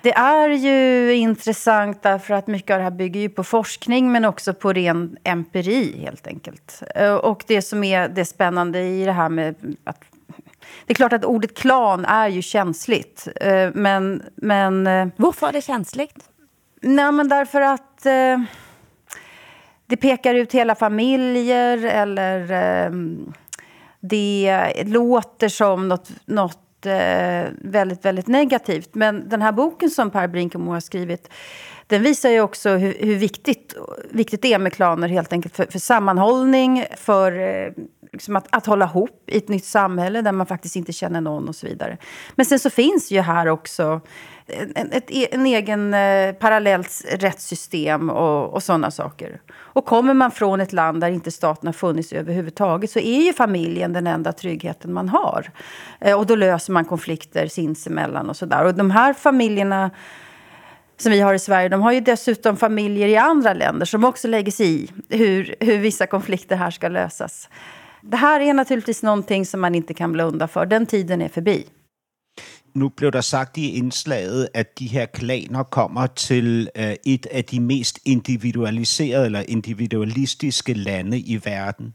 [0.03, 4.25] det är ju intressant därför att mycket av det här bygger ju på forskning men
[4.25, 6.83] också på ren empiri helt enkelt.
[6.94, 10.01] Eh, och det som är det spännande i det här med att
[10.87, 13.29] det är klart att ordet klan är ju känsligt.
[13.40, 14.87] Eh, men, men...
[14.87, 16.27] Eh, Varför är det känsligt?
[16.81, 18.40] Nej, men därför att eh,
[19.87, 22.90] det pekar ut hela familjer eller eh,
[24.01, 28.95] det låter som något, något eh, väldigt, väldigt negativt.
[28.95, 31.29] Men den här boken som Per Brinkemo har skrivit
[31.87, 33.75] den visar ju också hur, hur, viktigt,
[34.11, 37.73] viktigt det är med klaner helt enkelt för, för sammanhållning, för eh,
[38.12, 41.49] liksom att, att hålla ihop i ett nytt samhälle där man faktiskt inte känner någon
[41.49, 41.99] och så vidare.
[42.35, 44.01] Men sen så finns ju här också
[44.74, 49.40] en, ett, e, en egen eh, parallellt rättssystem och, och sådana saker.
[49.54, 53.32] Och kommer man från ett land där inte staten har funnits överhuvudtaget så är ju
[53.32, 55.50] familjen den enda tryggheten man har.
[56.00, 58.64] Eh, och då löser man konflikter sinsemellan och sådär.
[58.64, 59.90] Och de här familjerna
[60.96, 64.28] som vi har i Sverige, de har ju dessutom familjer i andra länder som också
[64.28, 67.48] lägger sig i hur, hur vissa konflikter här ska lösas.
[68.02, 70.66] Det här är naturligtvis någonting som man inte kan blunda för.
[70.66, 71.66] Den tiden är förbi.
[72.74, 77.44] Nu blev der sagt i indslaget, at de her klaner kommer til øh, et af
[77.44, 81.94] de mest individualiserede eller individualistiske lande i verden.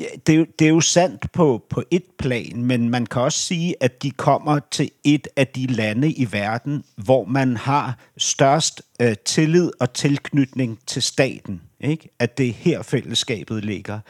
[0.00, 3.74] Ja, det, det er jo sandt på, på et plan, men man kan også sige,
[3.80, 9.14] at de kommer til et af de lande i verden, hvor man har størst øh,
[9.24, 11.60] tillid og tilknytning til staten.
[11.84, 12.08] Ikke?
[12.18, 14.00] At det er her fællesskabet ligger.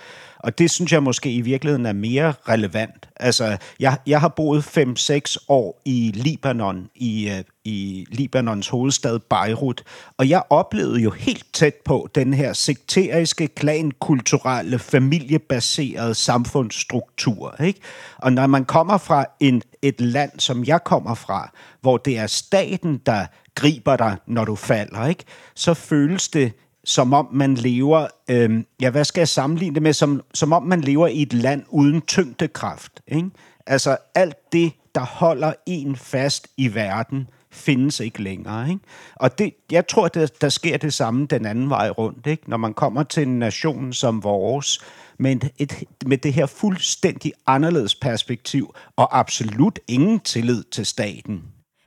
[0.45, 3.09] Og det synes jeg måske i virkeligheden er mere relevant.
[3.17, 9.83] Altså, jeg, jeg har boet 5-6 år i Libanon, i, øh, i Libanons hovedstad Beirut,
[10.19, 17.63] og jeg oplevede jo helt tæt på den her sekteriske, klankulturelle, familiebaserede samfundsstruktur.
[17.63, 17.81] Ikke?
[18.19, 22.27] Og når man kommer fra en, et land, som jeg kommer fra, hvor det er
[22.27, 25.25] staten, der griber dig, når du falder, ikke?
[25.55, 26.53] så føles det
[26.85, 30.63] som om man lever, øh, ja, hvad skal jeg sammenligne det med, som, som om
[30.63, 33.03] man lever i et land uden tyngdekraft.
[33.09, 33.31] Ikke?
[33.67, 38.69] Altså alt det, der holder en fast i verden, findes ikke længere.
[38.69, 38.81] Ikke?
[39.15, 42.27] Og det, jeg tror, der, der sker det samme den anden vej rundt.
[42.27, 42.51] Ikke?
[42.51, 44.81] Når man kommer til en nation som vores,
[45.19, 51.43] med, et, med det her fuldstændig anderledes perspektiv, og absolut ingen tillid til staten.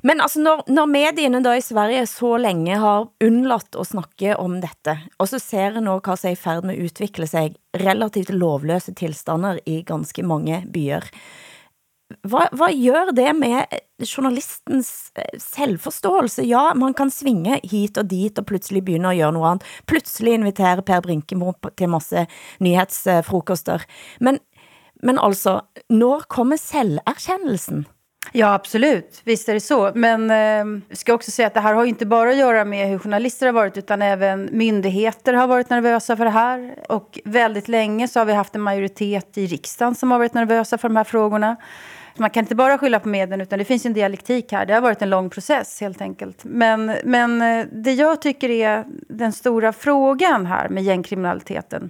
[0.08, 4.62] Men altså, når, når mediene da i Sverige så länge har unnlatt å snakke om
[4.64, 7.58] dette, og så ser en nå hva som er i ferd med å utvikle seg,
[7.78, 11.12] relativt lovløse tilstander i ganske mange byer,
[12.24, 13.66] Vad hvad gør det med
[14.00, 16.46] journalistens eh, selvforståelse?
[16.48, 19.66] Ja, man kan svinge hit og dit og plötsligt begynne å gjøre noe annet.
[19.92, 22.24] Plutselig invitere Per Brinkemo til masse
[22.64, 23.84] nyhetsfrokoster.
[24.24, 24.40] Men,
[25.04, 25.60] men altså,
[25.92, 27.84] når kommer selverkjennelsen?
[28.32, 29.22] Ja, absolut.
[29.24, 29.92] Visst är det så.
[29.96, 32.88] Men eh, jag ska också säga att det här har inte bara att göra med
[32.88, 36.76] hur journalister har varit utan även myndigheter har varit nervösa för det här.
[36.90, 40.78] Och väldigt länge så har vi haft en majoritet i riksdagen som har varit nervösa
[40.78, 41.56] för de här frågorna.
[42.20, 44.66] Man kan inte bara skylla på medien utan det finns en dialektik här.
[44.66, 46.44] Det har varit en lång process helt enkelt.
[46.44, 51.90] Men, men eh, det jag tycker är den stora frågan här med gängkriminaliteten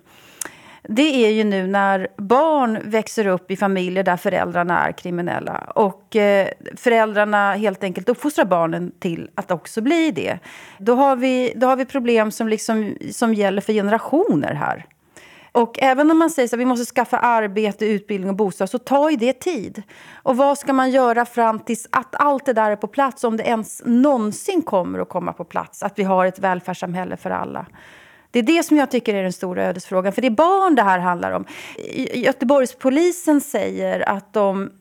[0.90, 6.16] det är ju nu när barn växer upp i familjer där föräldrarna är kriminella och
[6.16, 10.40] eh, föräldrarna helt enkelt uppfostrar barnen till att också bli det.
[10.78, 14.86] Då har vi, då har vi problem som, liksom, som gäller för generationer här.
[15.52, 19.10] Och även om man säger att vi måste skaffa arbete, utbildning och bostad så tar
[19.10, 19.84] ju det tid.
[20.14, 23.38] Och vad ska man göra fram tills att allt det där är på plats, om
[23.38, 27.66] det ens någonsin kommer att komma på plats, att vi har ett välfärdssamhälle för alla?
[28.32, 30.14] Det är det som jag tycker är den stora ödesfrågan.
[30.14, 31.46] För det är barn det här handlar om.
[32.14, 34.72] Göteborgspolisen säger att de,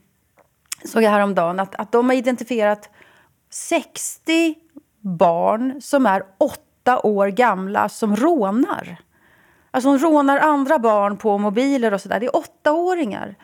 [0.85, 2.91] såg jag häromdagen, att, att de har identifierat
[3.51, 4.55] 60
[5.01, 8.97] barn som är åtta år gamla som rånar.
[9.71, 12.21] Alltså de rånar andra barn på mobiler och sådär.
[12.21, 13.35] Det är åttaåringar.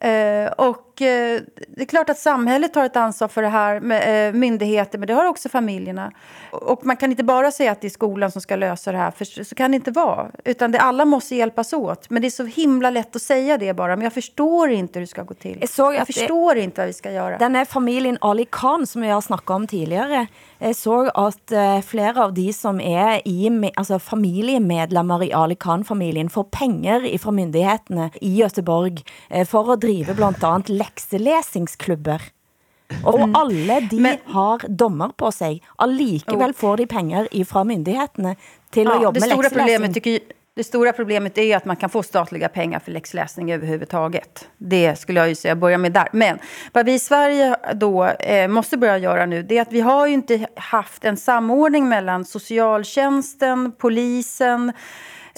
[0.00, 4.28] Eh, och eh, det är klart att samhället har ett ansvar för det här, med,
[4.28, 6.12] eh, myndigheter, men det har också familjerna.
[6.50, 9.10] Och man kan inte bara säga att det är skolan som ska lösa det här,
[9.10, 10.30] för så kan det inte vara.
[10.44, 12.10] Utan det, alla måste hjälpas åt.
[12.10, 15.06] Men det är så himla lätt att säga det bara, men jag förstår inte hur
[15.06, 15.58] det ska gå till.
[15.60, 17.38] Jag, såg jag förstår det, inte vad vi ska göra.
[17.38, 20.26] Den här familjen Ali Khan, som vi har snackat om tidigare,
[20.58, 26.30] jag såg att uh, flera av de som är i, alltså familjemedlemmar i Ali Khan-familjen
[26.30, 29.04] får pengar från myndigheterna i Göteborg
[29.36, 32.22] uh, för att driva bland annat läxeläsningsklubbar.
[33.04, 33.34] Och mm.
[33.34, 35.62] alla de Men, har domar på sig.
[35.76, 38.36] Allikevel får de pengar ifrån myndigheterna
[38.70, 40.20] till ja, att jobba med stora problemet tycker
[40.54, 44.48] det stora problemet är att man kan få statliga pengar för läxläsning överhuvudtaget.
[44.58, 46.08] Det skulle jag ju säga, börja med där.
[46.12, 46.38] Men
[46.72, 50.06] vad vi i Sverige då eh, måste börja göra nu, det är att vi har
[50.06, 54.72] ju inte haft en samordning mellan socialtjänsten, polisen,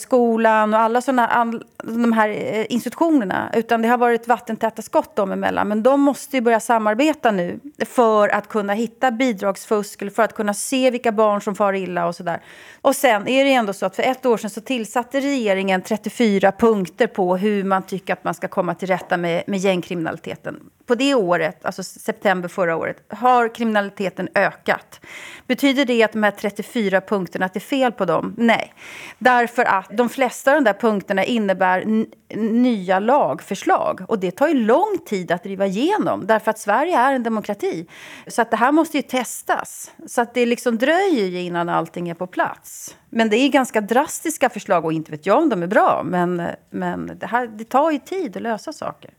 [0.01, 3.51] skolan och alla såna, all, de här eh, institutionerna.
[3.55, 5.69] Utan det har varit vattentäta skott dem emellan.
[5.69, 10.35] Men de måste ju börja samarbeta nu för att kunna hitta bidragsfusk eller för att
[10.35, 12.41] kunna se vilka barn som far illa och sådär.
[12.81, 16.53] Och sen är det ändå så att för ett år sedan så tillsatte regeringen 34
[16.53, 20.61] punkter på hur man tycker att man ska komma till rätta med, med gängkriminaliteten.
[20.87, 25.01] På det året, alltså september förra året, har kriminaliteten ökat.
[25.47, 28.35] Betyder det att de här 34 punkterna, att det är fel på dem?
[28.37, 28.75] Nej.
[29.19, 32.05] Därför att de flesta av de där punkterna innebär
[32.37, 34.01] nya lagförslag.
[34.09, 37.87] Och det tar ju lång tid att driva igenom, därför att Sverige är en demokrati.
[38.27, 39.91] Så att det här måste ju testas.
[40.07, 42.97] Så att det liksom dröjer ju innan allting är på plats.
[43.11, 46.03] Men det är ganska drastiska förslag och inte vet jag om de är bra.
[46.05, 49.11] Men, men det, här, det tar ju tid att lösa saker.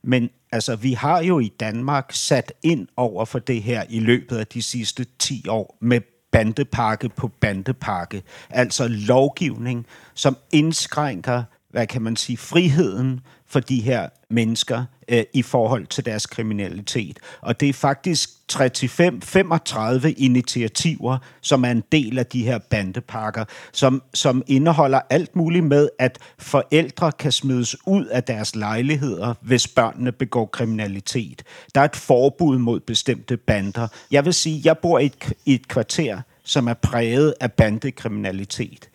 [0.00, 4.32] Men altså, vi har ju i Danmark satt in över för det här i løbet
[4.32, 5.76] av de senaste tio åren.
[5.78, 8.22] med bandepakke på bandepakke.
[8.50, 11.42] Altså lovgivning, som indskrænker,
[11.72, 17.18] hvad kan man sige, friheden for de her mennesker øh, i forhold til deres kriminalitet.
[17.40, 24.02] Og det er faktisk 35-35 initiativer, som er en del af de her bandepakker, som,
[24.14, 30.12] som indeholder alt muligt med, at forældre kan smides ud af deres lejligheder, hvis børnene
[30.12, 31.42] begår kriminalitet.
[31.74, 33.88] Der er et forbud mod bestemte bander.
[34.10, 38.88] Jeg vil sige, jeg bor i et, i et kvarter, som er præget af bandekriminalitet.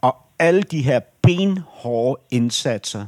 [0.00, 3.06] Og alle de her benhårde indsatser,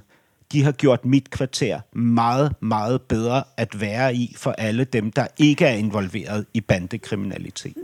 [0.52, 5.26] de har gjort mit kvarter meget, meget bedre at være i för alla dem, der
[5.36, 7.76] inte är involverade i bandekriminalitet.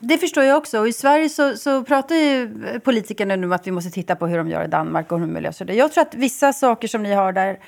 [0.00, 0.78] Det förstår jag också.
[0.78, 4.16] Och I Sverige så, så pratar ju eh, politikerna nu om att vi måste titta
[4.16, 5.74] på hur de gör i Danmark och hur de löser det.
[5.74, 7.58] Jag tror att vissa saker som ni har där,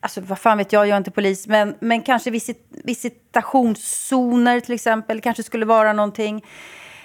[0.00, 4.74] alltså vad fan vet jag, jag är inte polis, men, men kanske visit, visitationszoner till
[4.74, 6.42] exempel, kanske skulle vara någonting.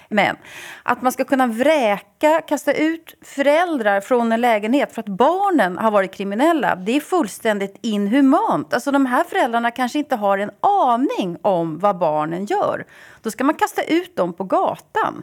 [0.08, 0.36] Men
[0.82, 5.90] att man ska kunna vräka, kasta ut föräldrar från en lägenhet för att barnen har
[5.90, 8.74] varit kriminella, det är fullständigt inhumant.
[8.74, 12.86] Alltså de här föräldrarna kanske inte har en aning om vad barnen gör.
[13.22, 15.22] Då ska man kasta ut dem på gatan.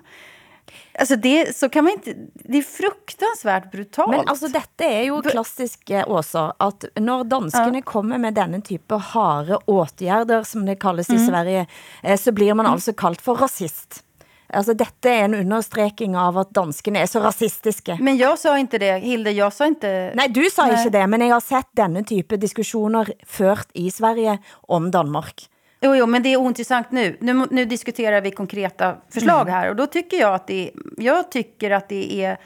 [0.99, 4.11] Alltså det, så kan man inte, det är fruktansvärt brutalt.
[4.11, 7.81] Men alltså detta är ju klassiskt också, att när danskarna ja.
[7.81, 11.27] kommer med denna typ av harde åtgärder, som det kallas i mm.
[11.27, 11.67] Sverige,
[12.03, 12.73] eh, så blir man mm.
[12.73, 14.04] alltså kallad för rasist.
[14.55, 17.97] Alltså detta är en understreking av att danskarna är så rasistiska.
[18.01, 19.31] Men jag sa inte det, Hilde.
[19.31, 20.11] Jag sa inte...
[20.15, 20.77] Nej, du sa Nej.
[20.77, 25.49] inte det, men jag har sett denna typ av diskussioner fört i Sverige om Danmark.
[25.81, 27.17] Jo, jo, men det är ointressant nu.
[27.21, 27.47] nu.
[27.51, 29.53] Nu diskuterar vi konkreta förslag mm.
[29.53, 32.37] här och då tycker jag att det, jag tycker att det är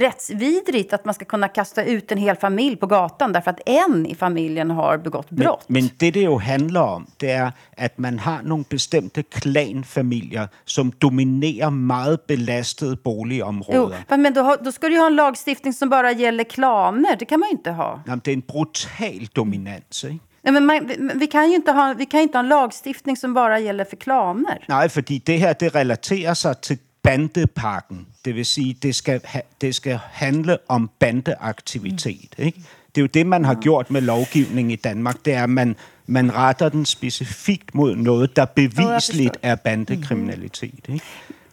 [0.00, 4.06] rättsvidrigt att man ska kunna kasta ut en hel familj på gatan därför att en
[4.06, 5.64] i familjen har begått brott.
[5.66, 10.48] Men, men det det ju handlar om, det är att man har några bestämda klanfamiljer
[10.64, 13.98] som dominerar mycket belastade boligområden.
[14.10, 17.16] Jo, men då, då ska du ju ha en lagstiftning som bara gäller klaner.
[17.18, 18.02] Det kan man ju inte ha.
[18.06, 20.04] Ja, det är en brutal dominans.
[20.04, 20.24] Inte?
[20.42, 23.34] Ja, men man, vi, kan ju inte ha, vi kan inte ha en lagstiftning som
[23.34, 24.64] bara gäller för klaner.
[24.68, 28.06] Nej, för det här det relaterar sig till bandepakken.
[28.26, 32.34] Det vil sige, det skal, ha, det skal handle om bandeaktivitet.
[32.38, 32.46] Mm.
[32.46, 32.58] Ikke?
[32.94, 35.16] Det er jo det, man har gjort med lovgivning i Danmark.
[35.24, 40.84] Det er, at man, man retter den specifikt mod noget, der bevisligt er bandekriminalitet.
[40.88, 41.04] Ikke?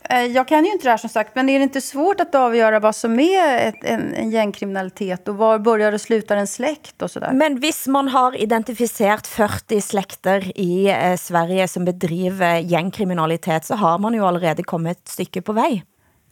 [0.10, 2.36] Eh, jag kan ju inte det här som sagt, men är det inte svårt att
[2.36, 7.02] avgöra vad som är ett, en, en gängkriminalitet och var börjar och slutar en släkt
[7.02, 7.32] och sådär?
[7.34, 13.98] Men hvis man har identifierat 40 släkter i eh, Sverige som bedriver gängkriminalitet så har
[14.00, 15.84] man ju allerede kommit ett stycke på väg.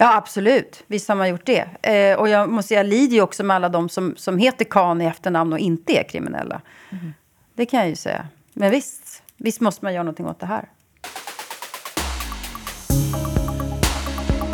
[0.01, 0.83] Ja, absolut.
[0.87, 1.65] Visst har man gjort det.
[1.81, 4.65] Eh, och jag måste säga, jag lider ju också med alla de som, som heter
[4.65, 6.61] Khan i efternamn och inte är kriminella.
[6.89, 7.13] Mm.
[7.55, 8.27] Det kan jag ju säga.
[8.53, 10.69] Men visst, visst måste man göra någonting åt det här.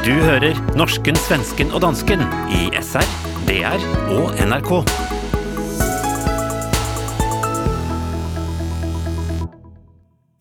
[0.03, 2.19] Du hører norsken, svensken og dansken
[2.51, 3.07] i SR,
[3.47, 3.87] DR
[4.19, 5.16] og NRK.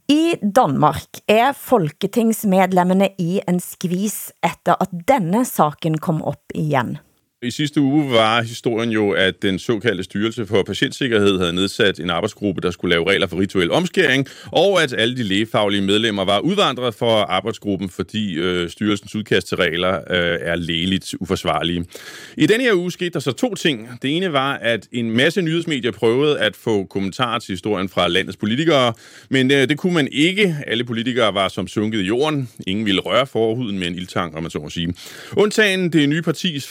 [0.08, 6.98] I Danmark är folketingsmedlemmarna i en skvis efter att denna saken kom upp igen.
[7.42, 12.10] I sidste uge var historien jo, at den såkaldte Styrelse for Patientsikkerhed havde nedsat en
[12.10, 16.38] arbejdsgruppe, der skulle lave regler for rituel omskæring, og at alle de lægefaglige medlemmer var
[16.38, 21.84] udvandret fra arbejdsgruppen, fordi øh, styrelsens udkast til regler øh, er lægeligt uforsvarlige.
[22.36, 23.88] I denne her uge skete der så to ting.
[24.02, 28.36] Det ene var, at en masse nyhedsmedier prøvede at få kommentarer til historien fra landets
[28.36, 28.92] politikere,
[29.30, 30.56] men øh, det kunne man ikke.
[30.66, 32.48] Alle politikere var som sunket i jorden.
[32.66, 34.94] Ingen ville røre forhuden med en ildtang, om man så må sige.
[35.36, 36.68] Undtagen det nye partis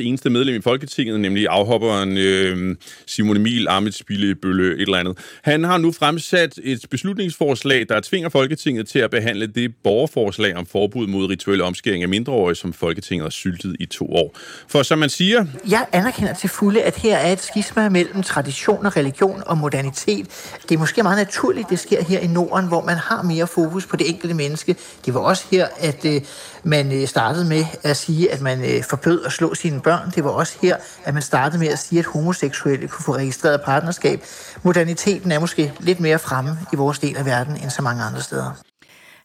[0.00, 5.18] fremads eneste medlem i Folketinget, nemlig afhopperen øh, Simon Emil Amitsbille Bølle et eller andet.
[5.42, 10.66] Han har nu fremsat et beslutningsforslag, der tvinger Folketinget til at behandle det borgerforslag om
[10.66, 14.38] forbud mod rituel omskæring af mindreårige, som Folketinget har syltet i to år.
[14.68, 15.46] For som man siger...
[15.70, 20.26] Jeg anerkender til fulde, at her er et skisma mellem tradition og religion og modernitet.
[20.68, 23.86] Det er måske meget naturligt, det sker her i Norden, hvor man har mere fokus
[23.86, 24.76] på det enkelte menneske.
[25.06, 26.20] Det var også her, at øh,
[26.64, 29.89] man øh, startede med at sige, at man øh, forbød at slå sine børn.
[30.14, 33.60] Det var også her, at man startede med at sige, at homoseksuelle kunne få registreret
[33.64, 34.22] partnerskab.
[34.62, 38.20] Moderniteten er måske lidt mere fremme i vores del af verden end så mange andre
[38.20, 38.50] steder.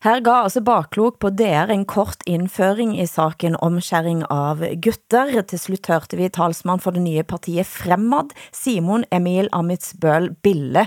[0.05, 5.31] Her gav altså Baklok på DR en kort indføring i saken omskæring av gutter.
[5.49, 10.85] Til slut hørte vi talsmann for det nye partiet Fremad, Simon Emil Amitsbøl Bille.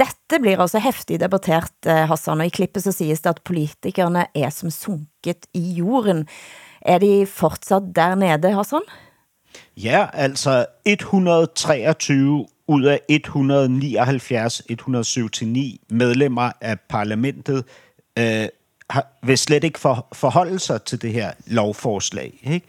[0.00, 4.26] Dette blir altså heftig debattert, eh, Hassan, og i klippet så siges det at politikerne
[4.32, 6.24] er som sunket i jorden.
[6.80, 8.88] Er de fortsat der nede, Hassan?
[9.76, 17.64] Ja, altså 123 ud af 179, 107-9 medlemmer af parlamentet
[18.18, 18.48] øh,
[19.22, 22.40] vil slet ikke for, forholde sig til det her lovforslag.
[22.42, 22.66] Ikke?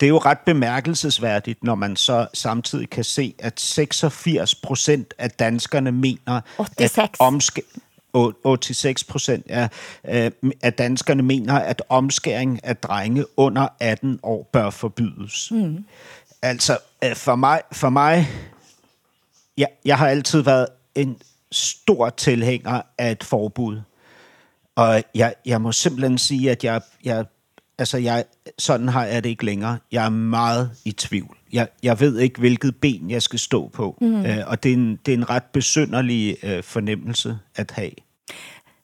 [0.00, 5.30] Det er jo ret bemærkelsesværdigt, når man så samtidig kan se, at 86 procent af
[5.30, 6.40] danskerne mener,
[6.78, 6.96] 86.
[6.98, 7.62] at omske
[8.14, 9.68] 86 procent af,
[10.08, 10.30] øh,
[10.62, 15.48] af danskerne mener, at omskæring af drenge under 18 år bør forbydes.
[15.50, 15.84] Mm.
[16.44, 18.28] Altså, øh, for mig, for mig
[19.58, 21.16] jeg, jeg har altid været en
[21.52, 23.80] stor tilhænger af et forbud.
[24.76, 27.24] Og jeg, jeg må simpelthen sige, at jeg, jeg,
[27.78, 28.24] altså jeg,
[28.58, 29.78] sådan har jeg det ikke længere.
[29.92, 31.36] Jeg er meget i tvivl.
[31.52, 33.98] Jeg, jeg ved ikke, hvilket ben jeg skal stå på.
[34.00, 34.24] Mm.
[34.26, 37.92] Øh, og det er, en, det er en ret besynderlig øh, fornemmelse at have.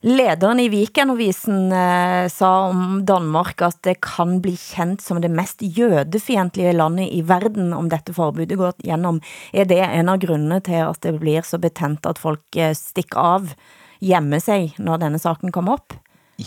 [0.03, 5.61] Lederen i Weekendavisen eh, sa om Danmark att det kan bli känt som det mest
[5.61, 9.21] jødefientlige landet i världen om detta forbudet går igenom.
[9.51, 13.19] Är det en av grunderna till att det blir så betent att folk eh, stikker
[13.19, 13.53] av,
[13.99, 15.93] gjemmer sig, när denne saken kommer upp?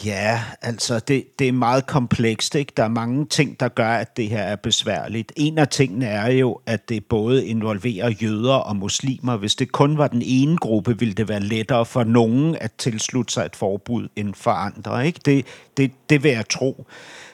[0.04, 2.54] Ja, altså det, det er meget komplekst.
[2.54, 2.72] Ikke?
[2.76, 5.32] Der er mange ting, der gør, at det her er besværligt.
[5.36, 9.36] En af tingene er jo, at det både involverer jøder og muslimer.
[9.36, 13.34] Hvis det kun var den ene gruppe, ville det være lettere for nogen at tilslutte
[13.34, 15.06] sig et forbud end for andre.
[15.06, 15.20] Ikke?
[15.24, 16.86] Det, det, det vil jeg tro.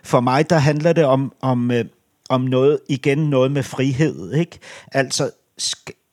[0.03, 1.85] For mig, der handler det om, om, øh,
[2.29, 4.33] om noget, igen noget med frihed.
[4.33, 4.59] Ikke?
[4.93, 5.31] Altså,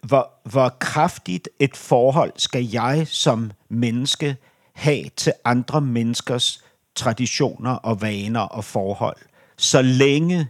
[0.03, 4.35] hvor, hvor kraftigt et forhold skal jeg som menneske
[4.77, 6.63] have til andre menneskers
[6.95, 9.17] traditioner og vaner og forhold,
[9.57, 10.47] så længe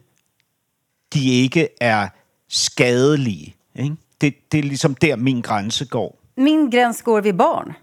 [1.13, 2.07] de ikke er
[2.49, 3.55] skadelige.
[3.75, 3.95] Ikke?
[4.21, 6.15] Det, det är liksom där min gräns går.
[6.35, 7.73] Min gräns går vid barn.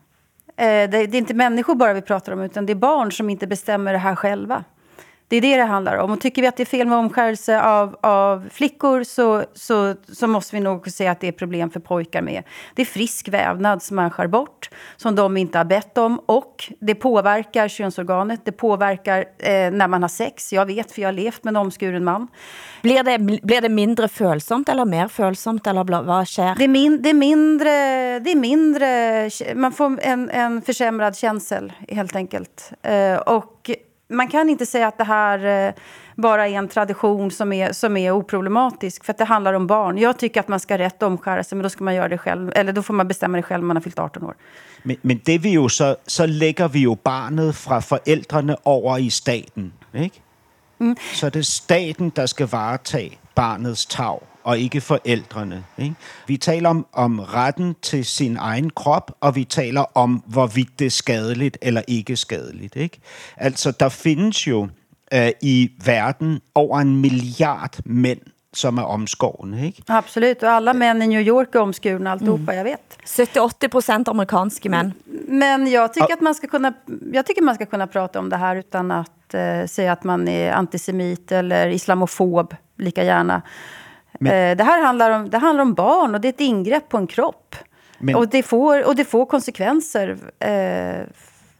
[0.56, 3.30] Eh, det, det är inte människor bara vi pratar om, utan det är barn som
[3.30, 4.64] inte bestämmer det här själva.
[5.28, 6.10] Det är det det handlar om.
[6.10, 10.26] Och tycker vi att det är fel med omskärelse av, av flickor så, så, så
[10.26, 12.42] måste vi nog säga att det är problem för pojkar med.
[12.74, 16.18] Det är frisk vävnad som man skär bort, som de inte har bett om.
[16.26, 20.52] Och det påverkar könsorganet, det påverkar eh, när man har sex.
[20.52, 22.28] Jag vet, för jag har levt med en omskuren man.
[22.82, 26.54] Blir det, blir det mindre følsomt eller mer følsomt, eller vad sker?
[26.58, 27.70] Det är, min, det är mindre,
[28.18, 32.72] det är mindre, man får en, en försämrad känsel helt enkelt.
[32.82, 33.70] Eh, och
[34.08, 35.74] man kan inte säga att det här eh,
[36.16, 39.98] bara är en tradition som är, som är oproblematisk, för att det handlar om barn.
[39.98, 42.52] Jag tycker att man ska rätt omskära sig, men då ska man göra det själv,
[42.54, 44.34] eller då får man bestämma det själv när man har fyllt 18 år.
[44.82, 49.10] Men, men det vi jo så, så lægger vi jo barnet fra forældrene over i
[49.10, 50.20] staten, ikke?
[50.80, 50.96] Mm.
[51.14, 55.64] Så det er staten, der skal varetage barnets tag og ikke forældrene.
[55.78, 55.94] Ikke?
[56.26, 60.86] Vi taler om, om retten til sin egen krop, og vi taler om, hvorvidt det
[60.86, 62.76] er skadeligt eller ikke skadeligt.
[62.76, 63.00] Ikke?
[63.36, 64.68] Altså, der findes jo
[65.14, 68.20] øh, i verden over en milliard mænd,
[68.52, 69.66] som er omskårne.
[69.66, 69.82] Ikke?
[69.88, 72.98] Absolut, och alla män i New York är omskurna alltihopa, jag vet.
[73.04, 74.92] 70-80 procent amerikanske män.
[75.28, 76.72] Men jag tycker, att man ska kunna,
[77.12, 80.28] jag tycker man ska kunna prata om det här utan att eh, säga att man
[80.28, 83.42] är antisemit eller islamofob lika gärna.
[84.20, 86.96] Eh, det här handlar om, det handlar om barn och det är ett ingrepp på
[86.96, 87.56] en kropp.
[87.98, 90.16] Men- Och, det får, och det får konsekvenser.
[90.38, 91.06] Eh,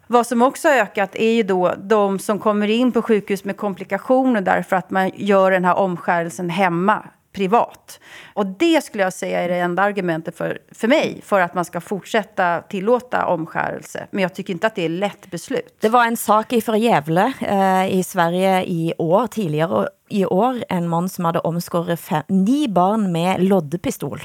[0.07, 3.57] vad som också har ökat är ju då de som kommer in på sjukhus med
[3.57, 7.03] komplikationer därför att man gör den här omskärelsen hemma,
[7.35, 8.01] privat.
[8.35, 11.64] Och det skulle jag säga är det enda argumentet för, för mig för att man
[11.64, 14.07] ska fortsätta tillåta omskärelse.
[14.11, 15.76] Men jag tycker inte att det är lätt beslut.
[15.80, 20.89] Det var en sak i Gävle eh, i Sverige i år, tidigare i år, en
[20.89, 24.22] man som hade omskåret fem, nio barn med loddepistol.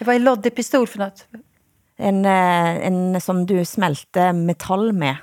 [0.00, 1.26] Vad är loddepistol för något?
[1.96, 5.16] En, eh, en som du smälte metall med.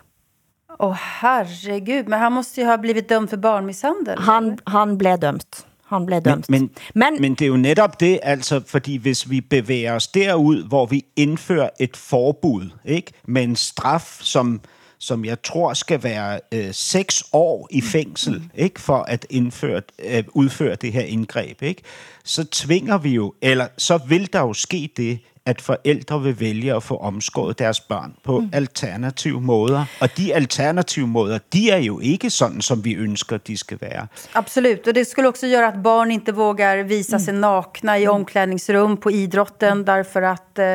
[0.80, 4.20] Åh herregud, men han måste ju ha blivit dömd för barnmisshandel.
[4.20, 5.66] Han, han blev dømt.
[5.96, 6.50] Han blev Men, dømt.
[6.50, 10.64] men, men, men det er jo netop det, altså, fordi hvis vi bevæger os derud,
[10.68, 14.62] hvor vi indfører et forbud, ikke, med en straf, som,
[14.98, 20.24] som jeg tror skal være øh, seks år i fængsel, ikke, for at indføre, øh,
[20.34, 21.82] udføre det her indgreb, ikke,
[22.24, 26.76] så tvinger vi jo, eller så vil der jo ske det, at forældre vil vælge
[26.76, 28.50] at få omskåret deres børn på mm.
[28.54, 29.86] alternative måder.
[30.00, 34.08] Og de alternative måder, de er jo ikke sådan, som vi ønsker, de skal være.
[34.34, 38.98] Absolut, och det skulle också göra att barn inte vågar visa sig nakna i omklädningsrum
[38.98, 40.66] på idrotten därför att eh,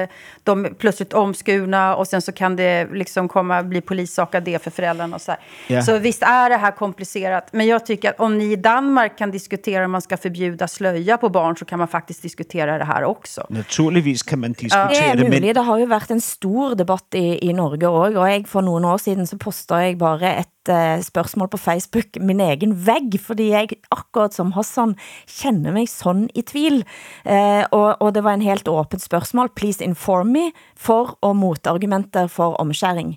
[0.44, 4.62] de är plötsligt omskurna och sen så kan det liksom komma bli polissak av det
[4.62, 5.40] för föräldrarna och så här.
[5.66, 5.82] Ja.
[5.82, 9.30] Så visst är det här komplicerat, men jag tycker att om ni i Danmark kan
[9.30, 13.04] diskutera om man ska förbjuda slöja på barn så kan man faktiskt diskutera det här
[13.04, 13.46] också.
[13.48, 15.54] Naturligvis kan man diskutere er det, men mulig.
[15.56, 18.16] Det har jo vært en stor debatt i, i Norge òg.
[18.16, 22.20] Og jeg, for noen år siden så posta jeg bare et eh, spørsmål på Facebook,
[22.20, 24.96] min egen vegg, fordi jeg, akkurat som Hassan,
[25.28, 26.82] kjenner meg sånn i tvil.
[27.24, 29.52] Eh, og, og det var en helt åpent spørsmål.
[29.58, 30.48] Please inform me.
[30.76, 33.16] For- og motargumenter for omskjæring.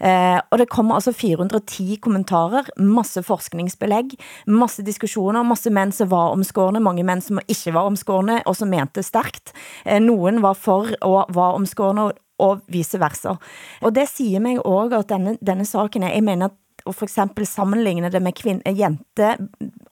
[0.00, 4.14] Eh, og det kom altså 410 kommentarer, masse forskningsbelegg,
[4.46, 8.70] masse diskussioner, masse menn som var omskårne, mange menn som ikke var omskårne, og som
[8.72, 9.54] mente sterkt.
[9.84, 13.36] Eh, noen var for og var omskårne, og, vice versa.
[13.82, 16.54] Og det säger meg också at denne, denne saken er, jeg mener at
[16.96, 19.34] for eksempel sammenligne det med kvinne, jente,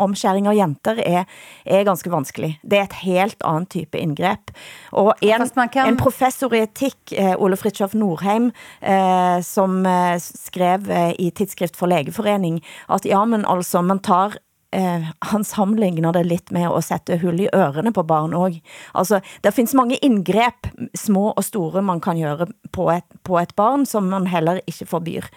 [0.02, 1.26] omskjæring av jenter er,
[1.64, 2.54] er ganske vanskelig.
[2.62, 4.52] Det er et helt annet type indgrep.
[4.96, 5.46] Og en,
[5.86, 11.78] en professor i etikk, eh, Ole Fritjof Norheim, eh, som eh, skrev eh, i Tidsskrift
[11.78, 12.60] for Legeforening,
[12.92, 14.38] at ja, men altså, man tar
[14.72, 18.60] Eh, han sammenligner det litt med å sette hull i ørene på barn også.
[18.98, 20.66] Altså, det finns mange indgrep,
[20.98, 24.86] små og store, man kan gjøre på et, på et barn, som man heller ikke
[24.90, 25.28] forbyr.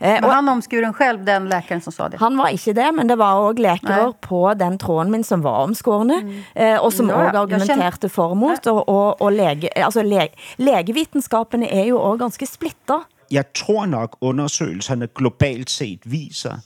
[0.00, 2.20] Eh, Var han omskuren själv, den läkaren som sa det?
[2.20, 5.64] Han var ikke det, men det var også lækere på den tråden min som var
[5.66, 6.20] omskårne,
[6.54, 10.28] eh, og som Ja, ja, argumenterte for og mot, og, og, og lege, altså le,
[10.58, 13.00] legevitenskapen er jo også ganske splitter.
[13.30, 16.62] jeg tror nok, undersøgelserne globalt set viser,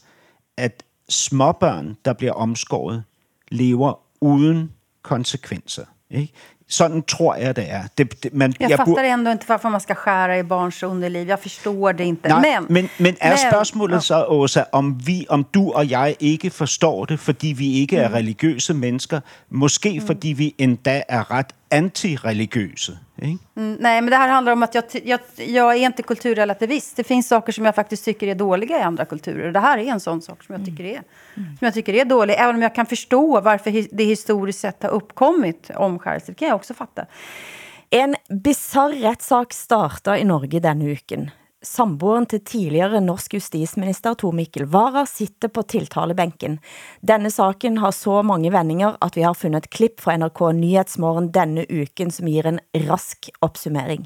[0.57, 3.03] at småbørn, der bliver omskåret,
[3.51, 5.85] lever uden konsekvenser.
[6.09, 6.33] Ikke?
[6.69, 7.83] Sådan tror jeg, det er.
[7.97, 11.27] Det, det, man, Jag, bur- fattar ändå inte varför man ska skära i barns underliv.
[11.27, 12.29] Jag förstår det inte.
[12.29, 16.15] Nej, men, men, men er men- spørgsmålet så, Åsa, om, vi, om du og jeg
[16.19, 18.13] ikke forstår det, fordi vi ikke er Mm.
[18.13, 23.39] religiøse mennesker, måske fordi vi endda er ret antireligiøse, ikke?
[23.55, 26.95] Mm, nej, men det här handlar om att jag, jag, jag är inte kulturrelativist.
[26.95, 29.47] Det finns saker som jag faktiskt tycker är dåliga i andra kulturer.
[29.47, 31.01] Och det här är en sån sak som jag tycker är,
[31.35, 32.35] som jag tycker är dålig.
[32.37, 36.31] Även om jag kan förstå varför det historiskt sett har uppkommit omskärelse.
[36.31, 37.05] Det kan jag också fatta.
[37.89, 41.29] En bizarr rettssak starter i Norge denne uken.
[41.63, 46.57] Samboeren til tidligere norsk justisminister Tor Mikkel Wara sitter på tiltalebenken.
[46.99, 51.31] Denne saken har så mange vendinger at vi har fundet et klipp fra NRK Nyhetsmorgen
[51.31, 52.59] denne uken som gir en
[52.89, 54.03] rask oppsummering.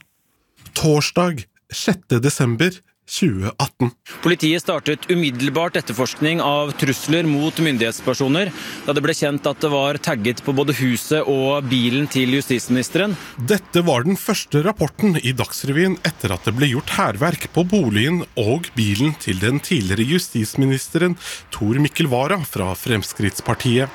[0.78, 2.22] Torsdag 6.
[2.22, 2.78] desember
[3.08, 3.92] 2018.
[4.24, 8.52] Politiet startet umiddelbart etterforskning av trusler mot myndighetspersoner
[8.86, 13.16] da det ble kjent at det var tagget på både huset og bilen til justisministeren.
[13.50, 18.24] Dette var den første rapporten i Dagsrevyen etter at det ble gjort hærverk på boligen
[18.36, 21.16] og bilen til den tidligere justisministeren
[21.56, 23.88] Tor Mikkel Wara fra Fremskrittspartiet.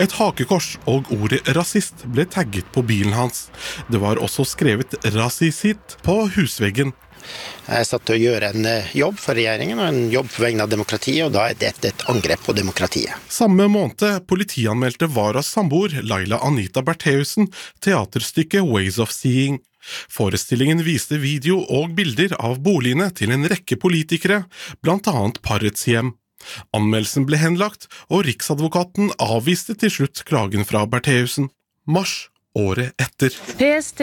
[0.00, 3.48] Et hakekors og ordet rasist ble tagget på bilen hans.
[3.92, 6.94] Det var også skrevet rasisit på husveggen.
[7.64, 10.44] Jeg er satt til å gjøre en eh, jobb for regjeringen og en jobb på
[10.44, 13.14] vegne av demokratiet, og da er dette et angrep på demokratiet.
[13.32, 17.48] Samme måned politianmeldte Varas samboer Laila Anita Bertheussen
[17.84, 19.62] teaterstykket Ways of Seeing.
[20.12, 24.44] Forestillingen viste video og bilder av boligene til en rekke politikere,
[24.84, 26.14] blant annet parets hjem.
[26.76, 31.50] Anmeldelsen ble henlagt, og Riksadvokaten avviste til slutt klagen fra Bertheussen.
[31.84, 33.34] Mars året etter.
[33.58, 34.00] PST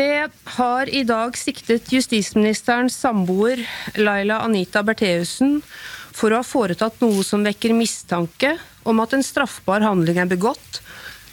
[0.58, 3.64] har i dag siktet justisministerens samboer
[3.96, 5.62] Laila Anita Bertheussen
[6.12, 10.82] for å ha foretatt noe som vekker mistanke om at en straffbar handling er begått,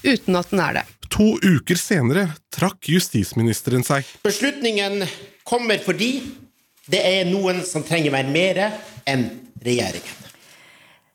[0.05, 0.85] uten at den er det.
[1.15, 4.07] To uker senere trakk justisministeren seg.
[4.23, 5.03] Beslutningen
[5.49, 6.13] kommer fordi
[6.89, 8.63] det er noen som trenger meg mer
[9.09, 9.29] enn
[9.65, 10.28] regjeringen.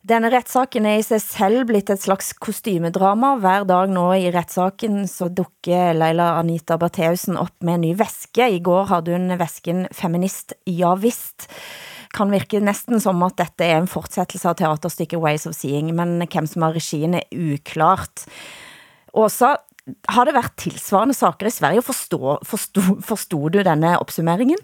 [0.04, 3.38] Denne rettssaken er i sig selv blitt et slags kostymedrama.
[3.39, 8.49] Hver dag nå i rettssaken så dukker Leila Anita Bertheussen opp med en ny väska.
[8.51, 11.47] I går hadde hun Feminist ja visst.
[12.12, 16.28] Kan virke nästan som att detta är en fortsättelse av teaterstykket Ways of Seeing, men
[16.28, 18.28] vem som har regin är uklart.
[19.14, 19.58] Åsa,
[20.08, 21.82] har det varit tillsvarande saker i Sverige?
[21.82, 24.58] Förstod forstod, forstod du denna uppsummeringen?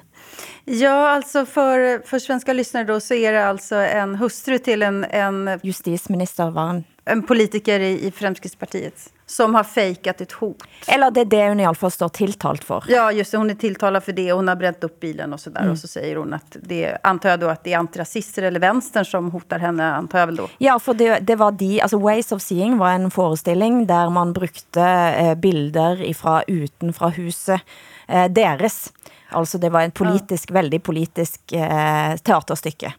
[0.66, 5.04] Ja, alltså för, för svenska lyssnare då så är det alltså en hustru till en...
[5.04, 6.84] en Justisminister var han.
[7.06, 10.64] En politiker i, i Fremskrittspartiet som har fejkat ett hot.
[10.88, 12.84] Eller det är det hon i alla fall står tilltalt för.
[12.88, 13.38] Ja, just det.
[13.38, 14.32] Hon är tilltalad för det.
[14.32, 15.62] Hon har bränt upp bilen och sådär.
[15.62, 15.72] Mm.
[15.72, 19.06] Och så säger hon att det, antar jag då att det är antirasister eller vänstern
[19.06, 20.50] som hotar henne, antar jag väl då.
[20.58, 24.34] Ja, för det, det var de, alltså Ways of Seeing var en föreställning där man
[24.34, 27.62] brukte eh, bilder ifrån utanför huset
[28.08, 28.94] eh, deras
[29.30, 30.54] Altså det var en politisk, ja.
[30.54, 32.94] väldigt politisk eh, teaterstycke.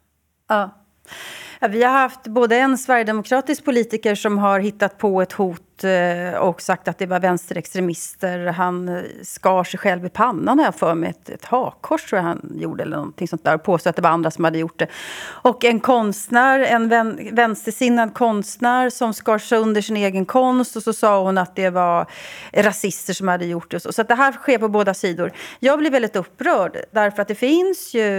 [0.49, 0.70] Ja.
[1.61, 1.68] ja.
[1.68, 6.62] Vi har haft både en sverigedemokratisk politiker som har hittat på ett hot Eh, och
[6.62, 8.47] sagt att det var vänsterextremister.
[8.47, 11.11] Han eh, skar sig själv i pannan har jag för mig.
[11.11, 13.55] Ett, ett hakkors tror jag han gjorde eller någonting sånt där.
[13.55, 14.87] Och påstod att det var andra som hade gjort det.
[15.22, 20.76] Och en konstnär, en vän, vänstersinnad konstnär som skar sönder sin egen konst.
[20.76, 22.07] Och så sa hon att det var
[22.53, 23.81] rasister som hade gjort det.
[23.81, 25.33] Så, så att det här sker på båda sidor.
[25.59, 28.11] Jag blir väldigt upprörd därför att det finns ju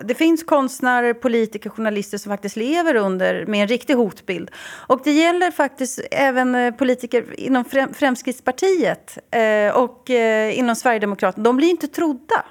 [0.00, 4.50] det finns konstnärer, politiker, journalister som faktiskt lever under med en riktig hotbild.
[4.86, 7.64] Och det gäller faktiskt även eh, politiker inom
[7.94, 12.44] Fremskrittspartiet eh, och eh, inom Sverigedemokraterna, de blir inte trodda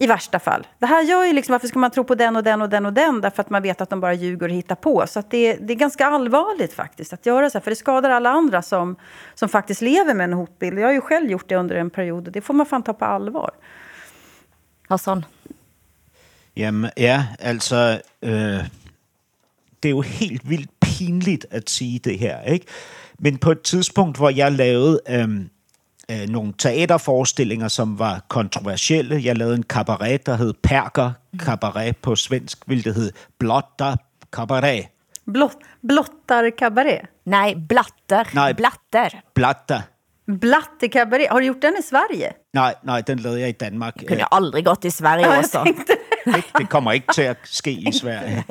[0.00, 0.66] i värsta fall.
[0.78, 2.86] Det här gör ju liksom, varför ska man tro på den och den och den
[2.86, 3.20] och den?
[3.20, 5.06] Därför att man vet att de bara ljuger och hittar på.
[5.06, 8.10] Så att det, det är ganska allvarligt faktiskt att göra så här, för det skadar
[8.10, 8.96] alla andra som,
[9.34, 10.78] som faktiskt lever med en hotbild.
[10.78, 12.92] Jag har ju själv gjort det under en period och det får man fan ta
[12.92, 13.50] på allvar.
[14.88, 15.24] Hassan?
[16.54, 18.64] Jamen, ja, altså, øh,
[19.82, 22.66] det er jo helt vildt pinligt at sige det her, ikke?
[23.18, 25.48] Men på et tidspunkt, hvor jeg lavede øhm,
[26.10, 29.20] øh, nogle teaterforestillinger, som var kontroversielle.
[29.24, 33.96] Jeg lavede en cabaret, der hed Perker Cabaret på svensk, vil det hedde Blotter
[34.32, 34.86] Cabaret.
[35.32, 35.56] Blot,
[35.88, 37.00] blottar cabaret?
[37.24, 38.34] Nej, blatter.
[38.34, 39.20] Nej, blatter.
[39.34, 39.80] Blatter.
[40.26, 41.26] Blatte cabaret.
[41.30, 42.28] Har du gjort den i Sverige?
[42.54, 43.94] Nej, nej, den lavede jeg i Danmark.
[43.94, 45.74] Det kunne aldrig gått i Sverige også.
[46.24, 48.44] det, det kommer ikke til at ske i Sverige.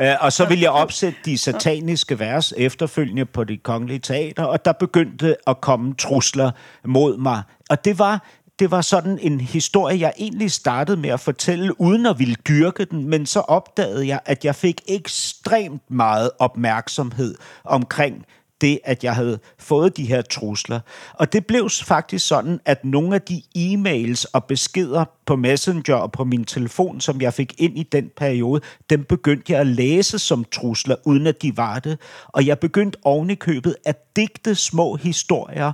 [0.00, 4.64] Øh, og så vil jeg opsætte de sataniske vers efterfølgende på det kongelige teater, og
[4.64, 6.50] der begyndte at komme trusler
[6.84, 7.42] mod mig.
[7.70, 8.26] Og det var,
[8.58, 12.84] det var sådan en historie, jeg egentlig startede med at fortælle, uden at ville dyrke
[12.84, 18.24] den, men så opdagede jeg, at jeg fik ekstremt meget opmærksomhed omkring
[18.64, 20.80] det, at jeg havde fået de her trusler.
[21.12, 26.12] Og det blev faktisk sådan, at nogle af de e-mails og beskeder på Messenger og
[26.12, 28.60] på min telefon, som jeg fik ind i den periode,
[28.90, 31.98] dem begyndte jeg at læse som trusler, uden at de var det.
[32.26, 35.72] Og jeg begyndte oven i købet at digte små historier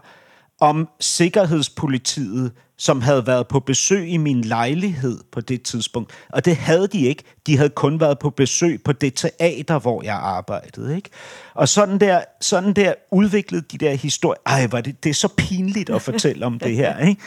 [0.61, 6.13] om Sikkerhedspolitiet, som havde været på besøg i min lejlighed på det tidspunkt.
[6.29, 7.25] Og det havde de ikke.
[7.47, 10.97] De havde kun været på besøg på det teater, hvor jeg arbejdede.
[10.97, 11.11] Ikke?
[11.55, 14.41] Og sådan der, sådan der udviklede de der historier.
[14.47, 16.99] Ej, var det, det er så pinligt at fortælle om det her.
[16.99, 17.21] Ikke?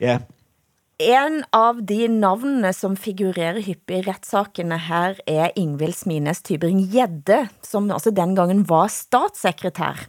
[0.00, 0.18] Ja.
[0.98, 7.90] En av de navnene som figurerer hyppig i rättssakerna her er Ingvild Smines Tybring-Gjedde, som
[7.90, 10.06] også den gangen var statssekretær.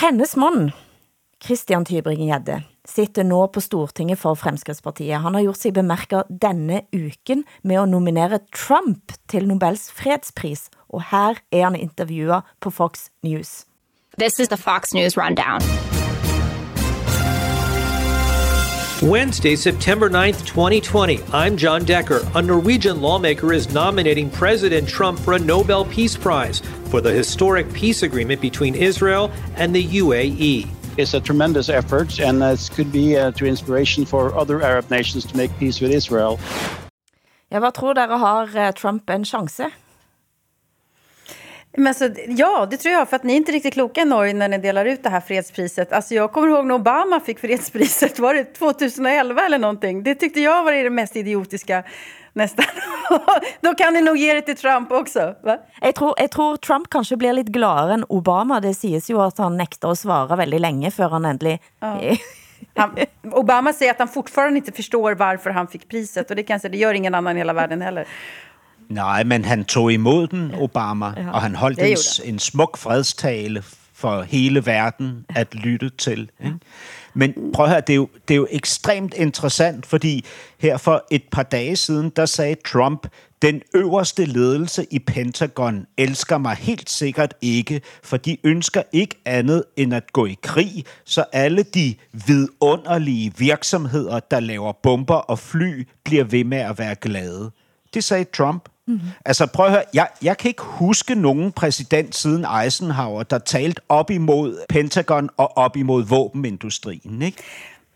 [0.00, 0.70] Hennes man,
[1.44, 5.20] Christian Tybring-Gjedde, sitter nå på Stortinget for Fremskrittspartiet.
[5.20, 11.02] Han har gjort sig bemærket denne uken med at nominere Trump til Nobels fredspris, og
[11.10, 13.64] her er han intervjuet på Fox News.
[14.18, 15.60] This is the Fox News Rundown.
[19.02, 21.18] Wednesday, September 9th, 2020.
[21.32, 22.20] I'm John Decker.
[22.34, 26.60] A Norwegian lawmaker is nominating President Trump for a Nobel Peace Prize
[26.90, 30.83] for the historic peace agreement between Israel and the UAE.
[30.96, 35.26] It's a tremendous effort, and it could be uh, to inspiration for other Arab nations
[35.26, 36.38] to make peace with Israel.
[37.48, 39.70] Ja, vad tror dere har eh, Trump en chance?
[41.76, 44.34] Men alltså, ja, det tror jag, för att ni är inte riktigt kloka i Norge
[44.34, 45.92] när ni delar ut det här fredspriset.
[45.92, 50.02] Alltså, jag kommer ihåg när Obama fick fredspriset, var det 2011 eller någonting?
[50.02, 51.84] Det tyckte jag var det mest idiotiska
[52.34, 52.64] nästan.
[53.60, 55.34] Då kan ni nog ge det till Trump också.
[55.42, 55.58] Va?
[55.80, 58.60] Jeg tror, jeg tror Trump kanskje blir litt gladere enn Obama.
[58.60, 61.60] Det sies jo at han nekter å svare veldig lenge før han endelig...
[61.80, 62.16] Ja.
[62.76, 62.96] Han,
[63.32, 66.30] Obama säger att han fortfarande inte förstår varför han fick priset.
[66.30, 68.06] Och det kan jag säga, det gör ingen annan i hela världen heller.
[68.88, 73.62] Nej, men han tog imod den, Obama, Ja, og han det en, en smuk fredstale
[73.94, 76.30] for hele verden at lytte til.
[76.40, 76.58] Ikke?
[77.14, 80.24] Men prøv at høre, det er, jo, det er jo ekstremt interessant, fordi
[80.58, 83.06] her for et par dage siden, der sagde Trump,
[83.42, 89.64] den øverste ledelse i Pentagon elsker mig helt sikkert ikke, for de ønsker ikke andet
[89.76, 95.88] end at gå i krig, så alle de vidunderlige virksomheder, der laver bomber og fly,
[96.04, 97.50] bliver ved med at være glade.
[97.94, 98.68] Det sagde Trump.
[98.86, 99.00] Mm.
[99.24, 103.80] Altså prøv at høre, jeg, jeg kan ikke huske nogen præsident siden Eisenhower, der talte
[103.88, 107.42] op imod Pentagon og op imod våbenindustrien, ikke?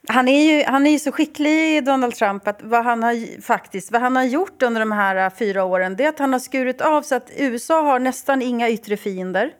[0.09, 3.93] Han är, ju, han är ju så skicklig, Donald Trump, att vad han, har, faktiskt,
[3.93, 6.41] vad han har gjort under de här äh, fyra åren det är att han har
[6.41, 9.51] skurit av så att USA har nästan inga yttre fiender.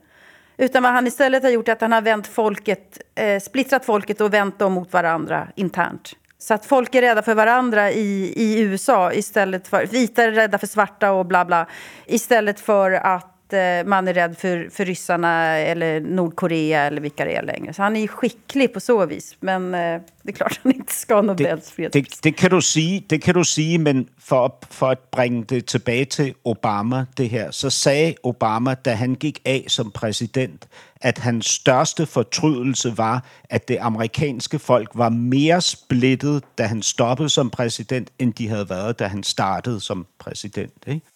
[0.57, 4.21] Utan vad han istället har gjort är att han har vänt folket, eh, splittrat folket
[4.21, 6.13] och vänt dem mot varandra internt.
[6.41, 9.87] Så att folk är rädda för varandra i, i USA istället för...
[9.87, 11.67] Vita är rädda för svarta och bla bla.
[12.07, 17.35] Istället för att eh, man är rädd för, för ryssarna eller Nordkorea eller vilka det
[17.37, 17.73] är längre.
[17.73, 19.37] Så han är skicklig på så vis.
[19.41, 22.21] Men eh, det är klart han inte ska ha Nobels fredspris.
[22.21, 25.45] Det, det, kan du sige, det kan du sige, men for, at- for at bringe
[25.49, 30.69] det tilbage til Obama, det her, så sagde Obama, da han gik af som præsident,
[31.01, 37.29] at hans største fortrydelse var, at det amerikanske folk var mere splittet, da han stoppede
[37.29, 40.73] som præsident, end de havde været, da han startede som præsident.
[40.87, 41.07] Ikke?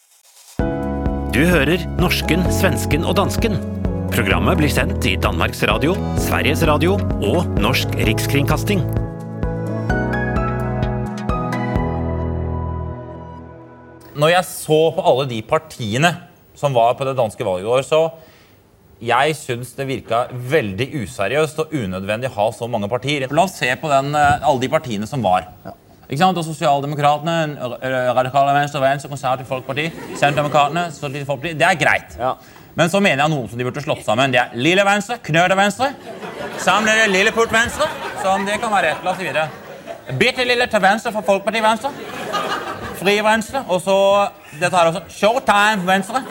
[1.34, 3.52] Du hører norsken, svensken og dansken.
[4.12, 6.92] Programmet blir sendt i Danmarks Radio, Sveriges Radio
[7.24, 8.82] og Norsk Rikskringkasting.
[14.16, 16.12] Når jeg så på alle de partiene
[16.54, 18.02] som var på det danske valget i går, så
[19.02, 23.26] jeg syns det virka veldig useriøst og unødvendig å ha så mange partier.
[23.30, 25.48] La oss se på den, eh, alle de partiene som var.
[26.08, 26.36] Ikke sant?
[26.36, 27.56] Og Sosialdemokratene,
[28.14, 31.54] Radikale Venstre, Venstre, Konservativt Folkeparti, Sosialistisk Folkeparti.
[31.58, 32.18] Det er greit.
[32.74, 34.32] Men så mener jeg noen som de burde slått sammen.
[34.32, 35.94] Det er Lille Venstre, Knøde Venstre.
[36.58, 37.88] Sammen det Lillepult Venstre,
[38.22, 38.96] som det kan være.
[39.04, 39.48] La oss si videre.
[40.18, 41.90] Bitte lille til venstre for Folkeparti Venstre.
[43.00, 43.64] Fri Venstre.
[43.68, 43.96] Og så
[44.60, 45.02] dette her også.
[45.08, 46.24] Showtime Venstre.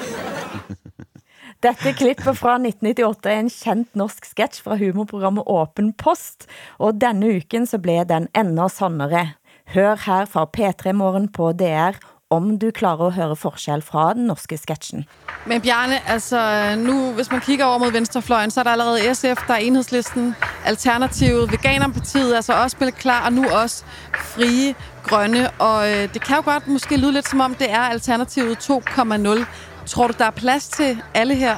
[1.62, 6.47] Dette klippet fra 1998 er en kjent norsk sketsj fra humorprogrammet Åpen Post,
[6.82, 9.36] og denne uken så ble den enda sannere.
[9.76, 11.99] Hør her fra P3 Morgen på DR
[12.32, 15.03] om du klarer å høre forskjell fra den norske sketchen.
[15.45, 16.39] Men Bjarne, altså
[16.80, 20.36] nu, hvis man kigger over mod venstrefløjen, så er der allerede SF, der er enhedslisten,
[20.66, 23.84] Alternativet, Veganerpartiet, altså også spillet klar, og nu også
[24.16, 25.49] Frie Grønne.
[25.59, 29.45] Og øh, det kan jo godt måske lyde lidt som om, det er Alternativet 2,0.
[29.86, 31.57] Tror du, der er plads til alle her?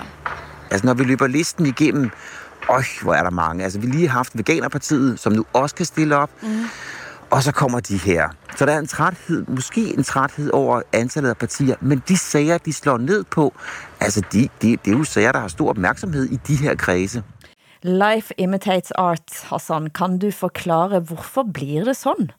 [0.72, 2.12] Altså, når vi løber listen igennem,
[2.70, 3.64] øj, hvor er der mange.
[3.64, 6.30] Altså, vi har lige haft Veganerpartiet, som nu også kan stille op.
[6.42, 6.66] Mm.
[7.30, 8.30] Og så kommer de her.
[8.56, 12.58] Så der er en træthed, måske en træthed over antallet af partier, men de sager,
[12.58, 13.54] de slår ned på,
[14.00, 17.24] altså, de, de, det er jo sager, der har stor opmærksomhed i de her kredse.
[17.82, 19.90] Life imitates art, Hassan.
[19.90, 22.32] Kan du forklare, hvorfor blir det sådan?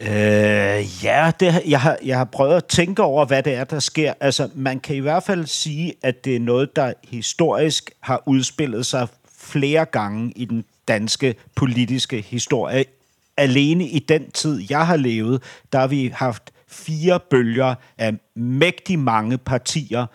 [0.00, 3.78] Øh, ja, det, jeg, har, jeg har prøvet at tænke over, hvad det er, der
[3.78, 4.14] sker.
[4.20, 8.86] Altså, man kan i hvert fald sige, at det er noget, der historisk har udspillet
[8.86, 12.84] sig flere gange i den danske politiske historie.
[13.36, 15.42] Alene i den tid, jeg har levet,
[15.72, 20.06] der har vi haft fire bølger af mægtig mange partier.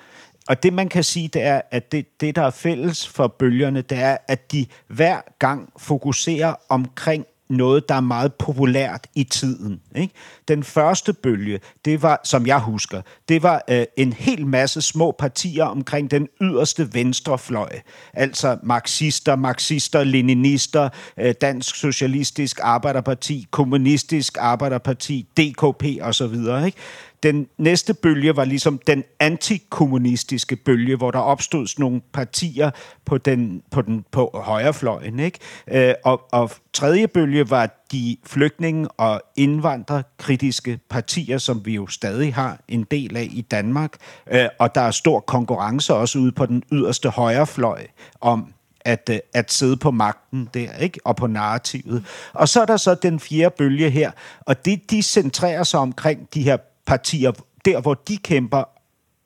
[0.47, 3.81] Og det, man kan sige, det er, at det, det, der er fælles for bølgerne,
[3.81, 9.81] det er, at de hver gang fokuserer omkring noget, der er meget populært i tiden.
[9.95, 10.13] Ikke?
[10.47, 15.11] Den første bølge, det var, som jeg husker, det var øh, en hel masse små
[15.11, 17.69] partier omkring den yderste venstrefløj.
[18.13, 26.33] Altså marxister, marxister, leninister, øh, Dansk Socialistisk Arbejderparti, Kommunistisk Arbejderparti, DKP osv.
[26.65, 26.77] Ikke?
[27.23, 32.71] Den næste bølge var ligesom den antikommunistiske bølge, hvor der opstod sådan nogle partier
[33.05, 35.39] på den på den på højrefløjen, ikke?
[35.67, 42.33] Øh, og, og tredje bølge var de flygtninge og indvandrerkritiske partier, som vi jo stadig
[42.33, 43.93] har en del af i Danmark,
[44.31, 47.87] øh, og der er stor konkurrence også ude på den yderste højrefløj
[48.21, 48.53] om
[48.85, 50.99] at, øh, at sidde på magten der, ikke?
[51.05, 52.05] og på narrativet.
[52.33, 56.27] Og så er der så den fjerde bølge her, og det, de centrerer sig omkring
[56.33, 57.31] de her partier,
[57.65, 58.63] der hvor de kæmper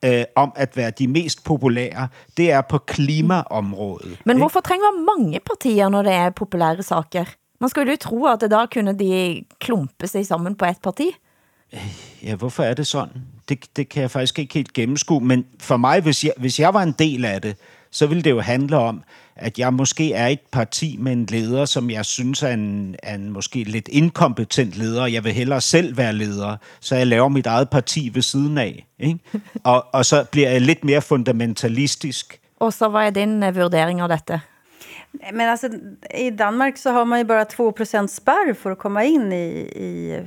[0.04, 4.18] øh, om at være de mest populære, det er på klimaområdet.
[4.24, 7.24] Men hvorfor trenger man mange partier, når det er populære saker?
[7.60, 11.10] Man skulle jo tro, at da kunne de klumpe sig sammen på et parti.
[12.22, 13.12] Ja, hvorfor er det sådan?
[13.48, 16.74] Det, det kan jeg faktisk ikke helt gennemskue, men for mig, hvis jeg, hvis jeg
[16.74, 17.56] var en del af det,
[17.90, 19.02] så ville det jo handle om,
[19.38, 23.14] at jeg måske er et parti med en leder, som jeg synes er en, er
[23.14, 25.06] en måske lidt inkompetent leder.
[25.06, 28.86] Jeg vil hellere selv være leder, så jeg laver mit eget parti ved siden af.
[28.98, 29.18] Ikke?
[29.64, 32.40] Og, og så bliver jeg lidt mere fundamentalistisk.
[32.56, 34.40] Og så hvad er din uh, vurdering av dette?
[35.32, 35.68] Men alltså,
[36.14, 40.18] i Danmark så har man ju bara 2% spärr för att komma in i, i,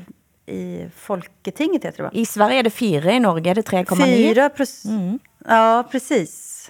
[0.47, 2.09] i Folketinget, heter det va?
[2.13, 4.05] I Sverige är det 4, i Norge är det 3,9.
[4.05, 4.93] 4 procent.
[4.95, 5.19] Mm.
[5.47, 6.69] Ja, precis.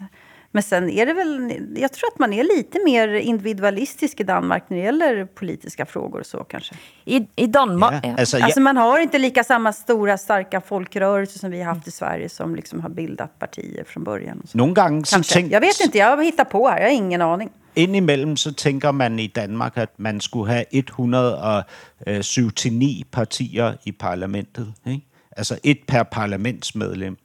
[0.52, 4.64] Men sen är det väl, jag tror att man är lite mer individualistisk i Danmark
[4.68, 6.76] när det gäller politiska frågor och så kanske.
[7.06, 8.06] I, i Danmark?
[8.06, 11.88] Ja, alltså, alltså man har inte lika samma stora starka folkrörelser som vi har haft
[11.88, 14.44] i Sverige som liksom har bildat partier från början.
[14.54, 15.52] Nogle gange så tänk...
[15.52, 17.50] Jag vet inte, jag hittar på här, jag har ingen aning.
[17.74, 24.68] Indimellem så tænker man i Danmark, at man skulle have 179 partier i parlamentet.
[24.86, 25.06] Ikke?
[25.38, 27.18] Altså et per parlamentsmedlem.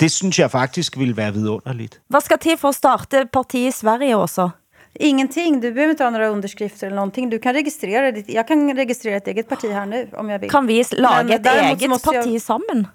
[0.00, 2.00] Det synes jeg faktisk ville være vidunderligt.
[2.08, 4.50] Vad ska till för att starta parti i Sverige också?
[4.94, 5.60] Ingenting.
[5.60, 7.30] Du behöver inte ha några underskrifter eller någonting.
[7.30, 10.50] Du kan registrera ditt, jag kan registrera ett eget parti här nu om jag vill.
[10.50, 12.42] Kan vi laga ett eget parti jag...
[12.42, 12.86] samman?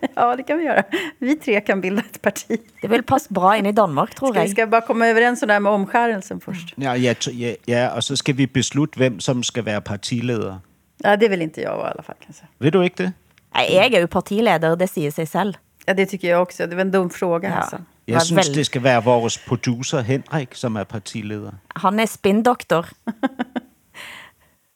[0.14, 0.82] ja, det kan vi göra.
[1.18, 2.60] Vi tre kan bilda ett parti.
[2.82, 4.44] Det vill passa bra in i Danmark, tror ska jag.
[4.44, 6.74] Vi ska bara komma överens om det här med omskärelsen först.
[6.76, 10.58] Ja, ja, ja, ja, och så ska vi besluta vem som ska vara partiledare.
[10.98, 12.16] Ja, det vill inte jag vara i alla fall.
[12.24, 12.44] Kanske.
[12.58, 13.12] Vill du inte det?
[13.54, 15.52] Nej, jag är ju partiledare, det säger sig själv.
[15.86, 16.66] Ja, det tycker jag också.
[16.66, 17.48] Det var en dum fråga.
[17.48, 17.54] Ja.
[17.54, 17.78] Alltså.
[18.06, 21.52] Jeg synes, det skal være vores producer Henrik, som er partileder.
[21.76, 22.86] Han er spindoktor.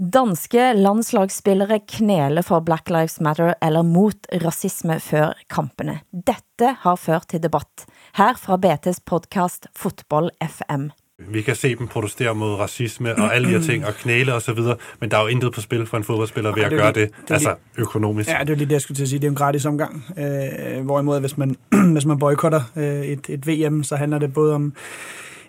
[0.00, 5.98] Danske landslagsspillere knæler for Black Lives Matter eller mot rasisme før kampene.
[6.10, 7.84] Dette har ført til debatt.
[8.16, 10.88] Her fra BT's podcast Fotboll FM.
[11.28, 14.42] Vi kan se dem protestere mod racisme og alle de her ting, og knæle og
[14.42, 16.86] så videre, men der er jo intet på spil for en fodboldspiller ved at gøre
[16.86, 18.28] det, det, det altså økonomisk.
[18.28, 19.18] Ja, det er lige det, jeg skulle til at sige.
[19.18, 20.04] Det er en gratis omgang.
[20.18, 21.56] Øh, hvorimod, hvis man,
[21.94, 24.72] hvis man boykotter øh, et, et VM, så handler det både om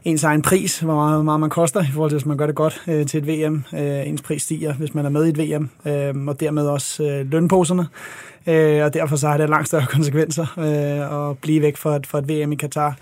[0.06, 2.46] ens egen pris, hvor meget, hvor meget man koster, i forhold til, hvis man gør
[2.46, 3.64] det godt øh, til et VM.
[3.74, 7.04] Øh, ens pris stiger, hvis man er med i et VM, øh, og dermed også
[7.04, 7.88] øh, lønposerne.
[8.48, 12.08] Øh, og derfor så har det langt større konsekvenser øh, at blive væk fra et,
[12.08, 12.98] fra et VM i Katar.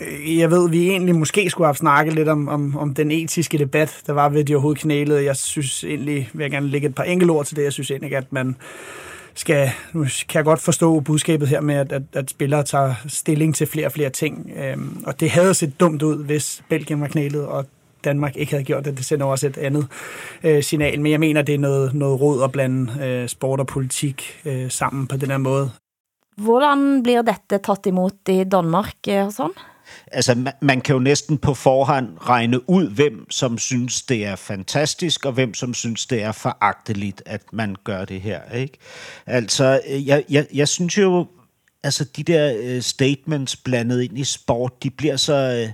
[0.00, 3.58] Øh, jeg ved, vi egentlig måske skulle have snakket lidt om, om, om den etiske
[3.58, 5.24] debat, der var ved, de overhovedet knælede.
[5.24, 7.64] Jeg synes egentlig, vil jeg gerne lægge et par enkelte ord til det.
[7.64, 8.56] Jeg synes egentlig, at man
[9.34, 13.54] skal, nu kan jeg godt forstå budskabet her med, at, at, at spillere tager stilling
[13.54, 14.50] til flere og flere ting.
[14.56, 17.66] Øhm, og det havde set dumt ud, hvis Belgien var knælet, og
[18.04, 18.96] Danmark ikke havde gjort det.
[18.96, 19.86] Det sender også et andet
[20.44, 21.00] øh, signal.
[21.00, 24.70] Men jeg mener, det er noget, noget råd at blande øh, sport og politik øh,
[24.70, 25.70] sammen på den her måde.
[26.36, 29.73] Hvordan bliver dette taget imod i Danmark eh, og sådan?
[30.12, 34.36] Altså man, man kan jo næsten på forhånd regne ud, hvem som synes, det er
[34.36, 38.52] fantastisk, og hvem som synes, det er foragteligt, at man gør det her.
[38.52, 38.78] Ikke?
[39.26, 41.26] Altså, jeg, jeg, jeg synes jo,
[41.82, 45.72] altså de der uh, statements blandet ind i sport, de bliver så, uh,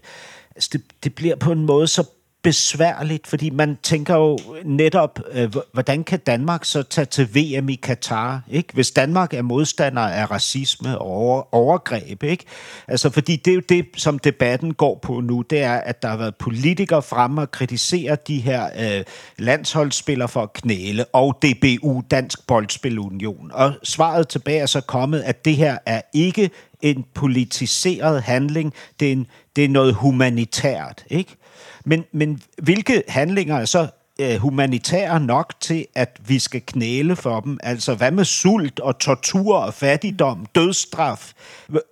[0.54, 2.04] altså det, det bliver på en måde så
[2.43, 7.74] besværligt, fordi man tænker jo netop, øh, hvordan kan Danmark så tage til VM i
[7.74, 8.74] Katar, ikke?
[8.74, 12.22] hvis Danmark er modstander af racisme og over, overgreb.
[12.22, 12.45] Ikke?
[12.88, 16.09] Altså, fordi det er jo det, som debatten går på nu, det er, at der
[16.09, 19.05] har været politikere fremme og kritisere de her øh,
[19.38, 23.51] landsholdsspillere for at knæle, og DBU, Dansk Boldspilunion.
[23.55, 26.51] Og svaret tilbage er så kommet, at det her er ikke
[26.82, 29.26] en politiseret handling, det er, en,
[29.57, 31.36] det er noget humanitært, ikke?
[31.85, 33.89] Men, men hvilke handlinger er så
[34.20, 37.59] øh, humanitære nok til, at vi skal knæle for dem?
[37.62, 41.33] Altså, hvad med sult og tortur og fattigdom, dødsstraf?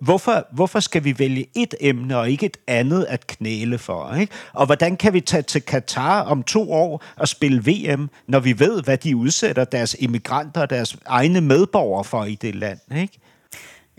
[0.01, 4.13] Hvorfor, hvorfor skal vi vælge et emne og ikke et andet at knæle for?
[4.13, 4.33] Ikke?
[4.53, 8.59] Og hvordan kan vi tage til Katar om to år og spille VM, når vi
[8.59, 12.79] ved, hvad de udsætter deres immigranter og deres egne medborgere for i det land?
[12.95, 13.19] Ikke?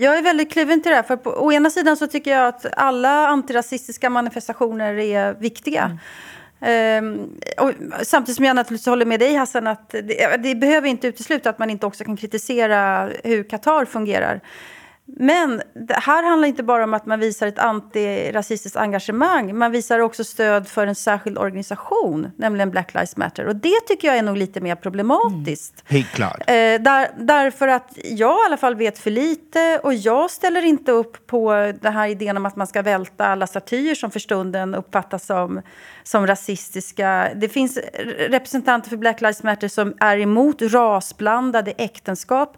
[0.00, 1.02] Jag är väldigt kluven till det här.
[1.02, 5.98] För på, å ena sidan så tycker jag att alla antirasistiska manifestationer är viktiga.
[6.60, 7.04] Mm.
[7.04, 7.40] Um,
[8.02, 11.58] samtidigt som jag naturligtvis håller med dig Hassan att det, det behöver inte utesluta att
[11.58, 14.40] man inte också kan kritisera hur Qatar fungerar.
[15.16, 19.58] Men det här handlar inte bara om att man visar ett antirasistiskt engagemang.
[19.58, 23.46] Man visar också stöd för en särskild organisation, nämligen Black Lives Matter.
[23.46, 25.84] Och det tycker jag är nog lite mer problematiskt.
[25.86, 26.02] Mm.
[26.02, 26.40] Helt klart.
[26.40, 30.92] Eh, där, därför att jag i alla fall vet för lite och jag ställer inte
[30.92, 34.74] upp på den här idén om att man ska välta alla statyer som för stunden
[34.74, 35.62] uppfattas som,
[36.02, 37.30] som rasistiska.
[37.36, 37.78] Det finns
[38.28, 42.56] representanter för Black Lives Matter som är emot rasblandade äktenskap.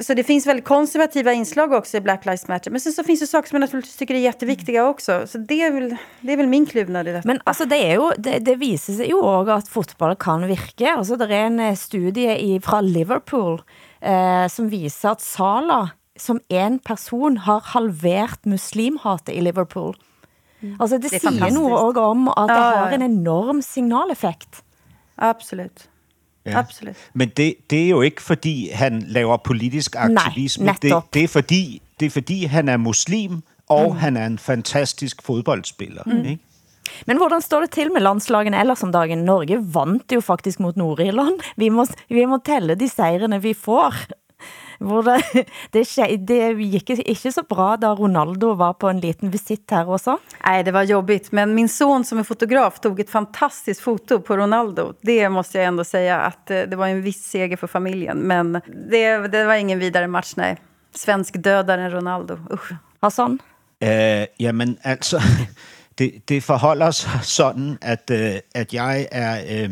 [0.00, 2.70] Så det finns väldigt konservativa inslag också också i Black Lives Matter.
[2.70, 5.26] Men sen så finns det saker som jag naturligtvis tycker är jätteviktiga också.
[5.26, 7.28] Så det är väl, det är väl min kluvnad i detta.
[7.28, 10.92] Men alltså det, är ju, det, det visar sig ju också att fotboll kan virke.
[10.92, 13.62] Alltså det är en studie i, fra Liverpool
[14.00, 19.96] eh, som viser at Sala som en person har halvert muslimhatet i Liverpool.
[20.78, 22.94] Altså det, Det er det sier noe om at det har ja.
[22.94, 24.62] en enorm signaleffekt.
[25.16, 25.88] Absolut.
[26.44, 26.58] Ja.
[26.58, 26.96] Absolut.
[27.12, 30.66] Men det, det er jo ikke, fordi han laver politisk aktivisme.
[30.66, 31.14] det, netop.
[31.14, 33.98] det, er fordi, det er fordi, han er muslim, og mm.
[33.98, 36.02] han er en fantastisk fodboldspiller.
[36.06, 36.38] Mm.
[37.06, 39.24] Men hvordan står det til med landslagene ellers om dagen?
[39.26, 41.40] Norge vant jo faktisk mot Nord-Irland.
[41.56, 44.04] Vi må, vi må telle de sejrene vi får.
[44.82, 45.06] Hvor
[45.72, 49.86] det, det, det gik ikke så bra da Ronaldo var på en liten visit her
[49.86, 50.16] også.
[50.44, 51.32] Nej, det var jobbigt.
[51.32, 54.92] Men min son som är fotograf tog ett fantastiskt foto på Ronaldo.
[55.00, 58.18] Det måste jag ändå säga att eh, det var en viss seger för familjen.
[58.18, 58.52] Men
[58.90, 60.56] det, det var ingen vidare match, nej.
[60.96, 62.36] Svensk dödare än Ronaldo.
[62.50, 62.74] Usch.
[63.02, 63.40] Hassan?
[63.82, 65.22] Øh, jamen, altså,
[65.98, 69.70] det, det forholder sig sådan, at, øh, at jeg er øh,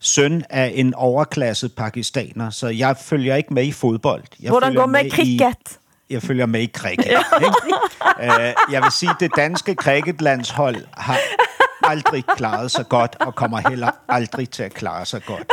[0.00, 5.10] søn af en overklasse pakistaner, så jeg følger ikke med i Hvordan følger går med
[5.10, 5.78] cricket?
[6.08, 7.06] I, jeg følger med i cricket.
[7.46, 8.32] ikke?
[8.32, 11.18] Øh, jeg vil sige, at det danske cricketlandshold har
[11.82, 15.52] aldrig klaret sig godt, og kommer heller aldrig til at klare sig godt.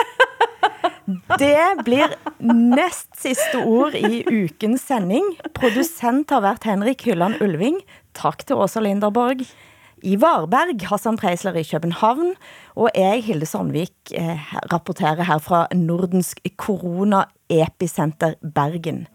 [1.39, 5.26] Det blir näst siste ord i ukens sending.
[5.58, 7.82] Producent har vært Henrik Hylland Ulving.
[8.18, 9.43] Takk til Åsa Linderborg.
[10.04, 12.34] I Varberg, Hassan Preisler i København,
[12.76, 19.06] og jeg, Hilde Sandvik, eh, rapporterer her fra Nordens koronaepisenter Bergen.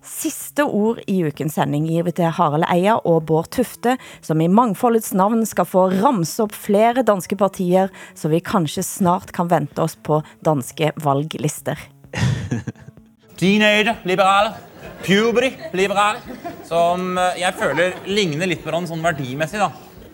[0.00, 4.48] Sista ord i ukens sending gir vi til Harald Eia og Bård Tufte, som i
[4.48, 9.84] mangfoldets navn skal få ramse upp flere danske partier, så vi kanskje snart kan vente
[9.84, 11.76] oss på danske valglister.
[13.40, 14.56] Teenager, liberale.
[15.04, 16.20] Puberty, liberale.
[16.64, 19.70] Som jag jeg føler ligner litt på den sånn verdimessig, da.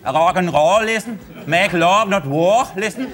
[0.07, 1.19] Rock'n'roll-listen.
[1.47, 3.11] Make love, not war-listen.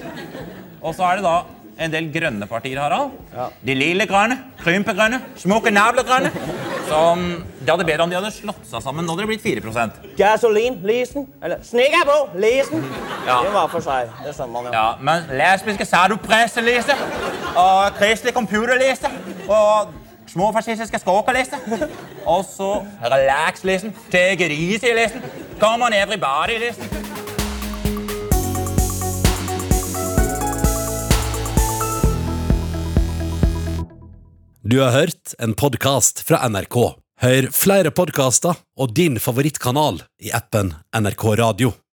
[0.81, 1.37] Og så er det da
[1.79, 3.11] en del grønne partier, Harald.
[3.67, 6.33] De lille grønne, krympegrønne, smukke navlegrønne.
[6.89, 7.23] Som
[7.61, 9.07] det hadde bedre om de hadde slått seg sammen.
[9.07, 9.61] Da hadde det blitt 4
[10.19, 11.63] Gasolin-lesen, eller
[12.37, 12.85] lesen.
[13.27, 13.39] Ja.
[13.45, 14.73] Det var for sig, det er man jo.
[14.73, 16.97] Ja, men lesbiske sadopresseliste
[17.57, 19.09] og kristelig computerliste
[19.49, 19.95] og
[20.29, 21.57] småfascistiske skråkerliste.
[22.27, 25.23] Og så relax-listen, take it easy-listen,
[25.61, 27.22] come on everybody-listen.
[34.65, 36.77] Du har hørt en podcast fra NRK.
[37.23, 41.73] Hør flere podcaster og din favorittkanal i appen NRK Radio.